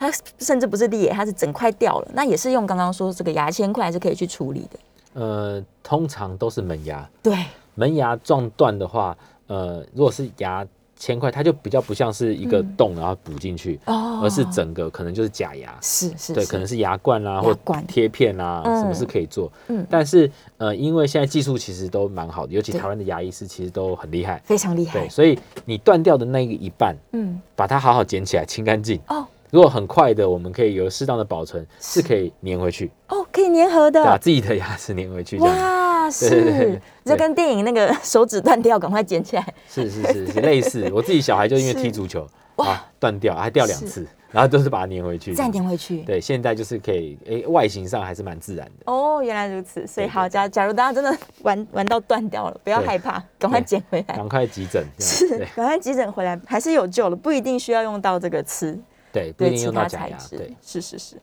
[0.03, 2.09] 它甚至不是裂，它是整块掉了。
[2.13, 4.79] 那也是用刚刚说这个牙签块是可以去处理的。
[5.15, 7.09] 呃，通常都是门牙。
[7.23, 7.37] 对，
[7.77, 15.77] 门牙撞断的话，呃，如果是牙签块，它就比较不像是一个洞然后补进去，哦，而是整个可能就是假牙。
[15.81, 17.55] 是是，对，可能是牙冠啊，或
[17.87, 19.53] 贴片啊，什么是可以做。
[19.69, 25.01] 嗯，但是呃，因为现在技术其实都蛮好的，尤其台湾的牙医师其实都很厉害，非常厉害。
[25.01, 28.99] 对，所以你断掉的那个一半，嗯，把它好好捡起来，清干净。
[29.09, 29.27] 哦。
[29.53, 35.37] 如果很快的，我们可以有适当的保存，是可以粘回去哦，可以粘合的，把自己的牙齿粘回去。
[35.41, 39.47] 哇， 是，就跟电影那个 手指断掉，赶快捡起来。
[39.69, 42.27] 是是是是类似， 我自己小孩就因为踢足球
[42.57, 44.07] 哇断掉，还掉两次。
[44.31, 45.99] 然后都是把它粘回去，再粘回去。
[46.05, 48.91] 对，现在就是可以，哎，外形上还是蛮自然的。
[48.91, 49.87] 哦，原来如此。
[49.87, 54.83] 所以好，假假如大家真的玩玩到断掉了，不要害怕，赶快捡回来，赶快急诊。
[54.99, 58.81] 是，赶快急诊回来，还是有救了，不一定需要用到这个瓷。
[59.13, 60.17] 对，不一定用到假牙。
[60.31, 61.17] 对，是是是。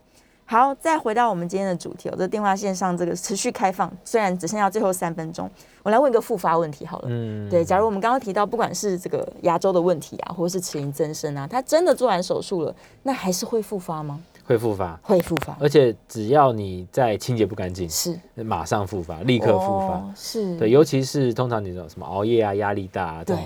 [0.45, 5.47] 好，再回到我们今天的主题，我的电话线上这个持续开放，虽然只剩下最后三分钟，
[5.83, 7.07] 我来问一个复发问题好了。
[7.07, 14.19] 嗯，对，假如我们刚刚提到，不管是这个牙周的问题啊，或者是齿龈增生啊，他真的做完手术了，那还是会复发吗？
[14.43, 20.11] 会复发，会复发，而且只要你在清洁不干净，是马上复发，立刻复发。
[20.15, 23.37] 是对，尤其是通常你说什么熬夜啊、压力大啊，对。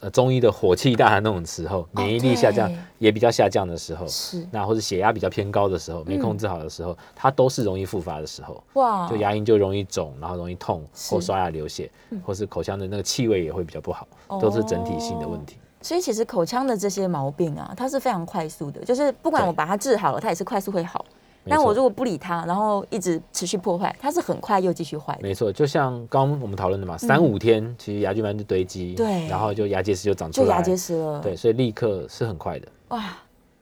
[0.00, 4.46] 呃，中医的火气大的那种时候，免疫力下降也比较下降的时候，是。
[4.50, 8.62] 那或者血压比较偏高的时候，没控制好的时候，它都是容易复发的时候。
[8.74, 11.90] 哇，就牙龈就容易肿，然后容易痛，或刷牙流血，
[12.24, 14.06] 或是口腔的那个气味也会比较不好，
[14.40, 15.56] 都是整体性的问题。
[15.80, 21.04] 所以其实口腔的这些毛病啊，它是非常快速的，就是不管我把它治好了，它也是快速会好。
[21.46, 25.18] 但我如果不理它，然后一直持续破坏，它是很快又继续坏。
[25.22, 31.20] 没错，就像刚我们讨论的嘛，三五天其实牙菌斑就堆积，对，然后就牙结石就长出来，就牙结石了。
[31.20, 32.68] 对，所以立刻是很快的。
[32.88, 33.16] 哇，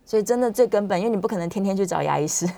[0.05, 2.49] 所以真的最根本，因为你不可能天天去找牙医师。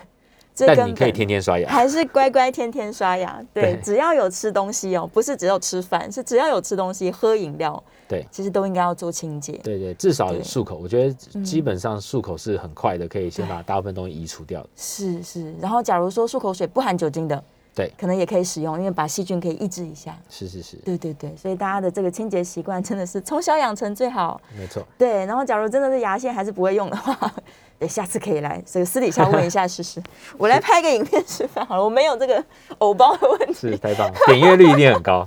[0.67, 3.43] 但你可以天天刷牙，还是乖乖天天刷牙？
[3.55, 9.53] 对，只要有吃东西哦，不是只有吃饭，是只要有吃东西、喝饮料，对，其实都应该要做清洁。
[9.65, 14.67] 对对，至少漱口，我觉得基本上漱口是很快的，可以先把大部分东西移除掉。
[14.77, 17.43] 是是，然后假如说漱口水不含酒精的。
[17.75, 20.15] 对，可能也可以使用，因为把细菌可以抑制一下。
[20.29, 24.39] 是是是，对对对，所以大家的这个清洁习惯真的是从小养成最好。
[24.59, 24.87] 没错。
[24.99, 27.35] 对，然后假如真的是牙线还是不会用的话，
[27.83, 30.01] 对，下次可以来所以私底下问一下试试。
[30.39, 32.45] 我来拍个影片示范好了，我没有这个
[32.79, 33.55] 藕包的问题。
[33.55, 35.27] 是太棒，点阅率一定很高。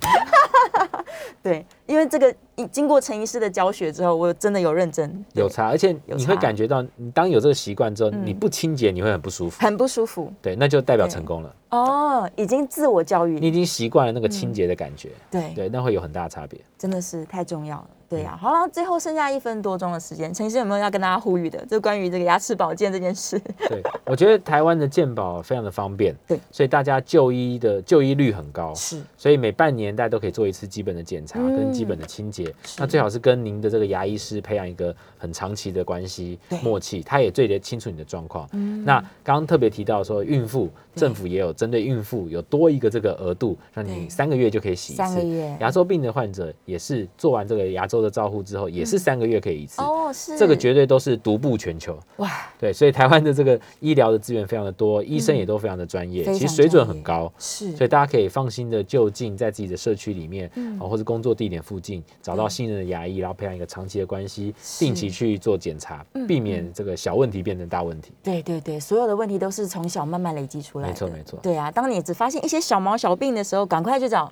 [1.43, 1.65] 对。
[1.85, 2.33] 因为这个
[2.71, 10.31] 经过陈医师的教学之后，我真的有认真有差，而且你会感觉到，你当有这个习惯之后，你不清洁你会很不舒服，很不舒服。
[10.41, 11.55] 对，那就代表成功了。
[11.71, 15.09] 哦，已经自我教育，你已经习惯了那个清洁的感觉。
[15.29, 16.57] 对对，那会有很大差别。
[16.77, 17.87] 真的是太重要了。
[18.09, 21.65] 对呀，好了，最后剩下一分多钟的时间，陈医生有没有要跟大家呼吁的？
[21.65, 23.39] 就关于这个牙齿保健这件事。
[23.69, 32.53] 对，我觉得台湾的健保非常的方便，对，所以大家就医的就医率很高，是，所以每半年大家都可以做一次基本的检查跟基本的清洁。
[32.77, 38.47] 那最好是跟您的这个牙医师培养一个很长期的关系默契，他也最清楚你的状况。
[38.83, 45.55] 那刚刚特别提到说，孕妇政府也有针对孕妇有多一个这个额度，让你三个月就可以洗一次。
[45.59, 49.81] 牙周病的患者也是做完这个牙周的照护之后，也是三个月可以一次。
[49.81, 51.99] 哦，是这个绝对都是独步全球。
[52.17, 57.31] 哇，对，所以台湾的这个医疗的资源非常的多，医生也都非常的专业，其实水准很高。
[57.37, 62.49] 是，所以大家可以放心的就近在自己的社区里面，啊，或者工作地点附近找到。
[62.55, 68.13] 信任的牙医，然后培养一个长期的关系，定期去做检查，避免这个小问题变成大问题。
[68.23, 70.93] 对对对，所有的问题都是从小慢慢累积出来的。
[70.93, 71.37] 没错没错。
[71.43, 74.31] 对啊，当你只发现一些小毛小病的时候，赶快去找。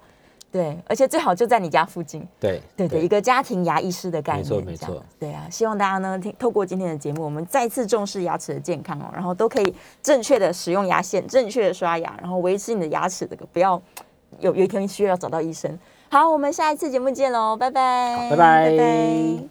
[0.53, 2.25] 对，而且最好就在你家附近。
[2.39, 4.43] 对对对，一个家庭牙医师的概念。
[4.43, 5.03] 没错没错。
[5.19, 13.81] 对啊，希望大家呢，听透过今天的节目，我们再次重视牙齿的健康哦，然后都可以正确的使用牙线，正确的刷牙，然后维持你的牙齿这个不要
[14.39, 15.75] 有有一天需要找到医生。
[16.09, 19.43] 好，我们下一次节目见喽，拜拜，拜拜，拜拜。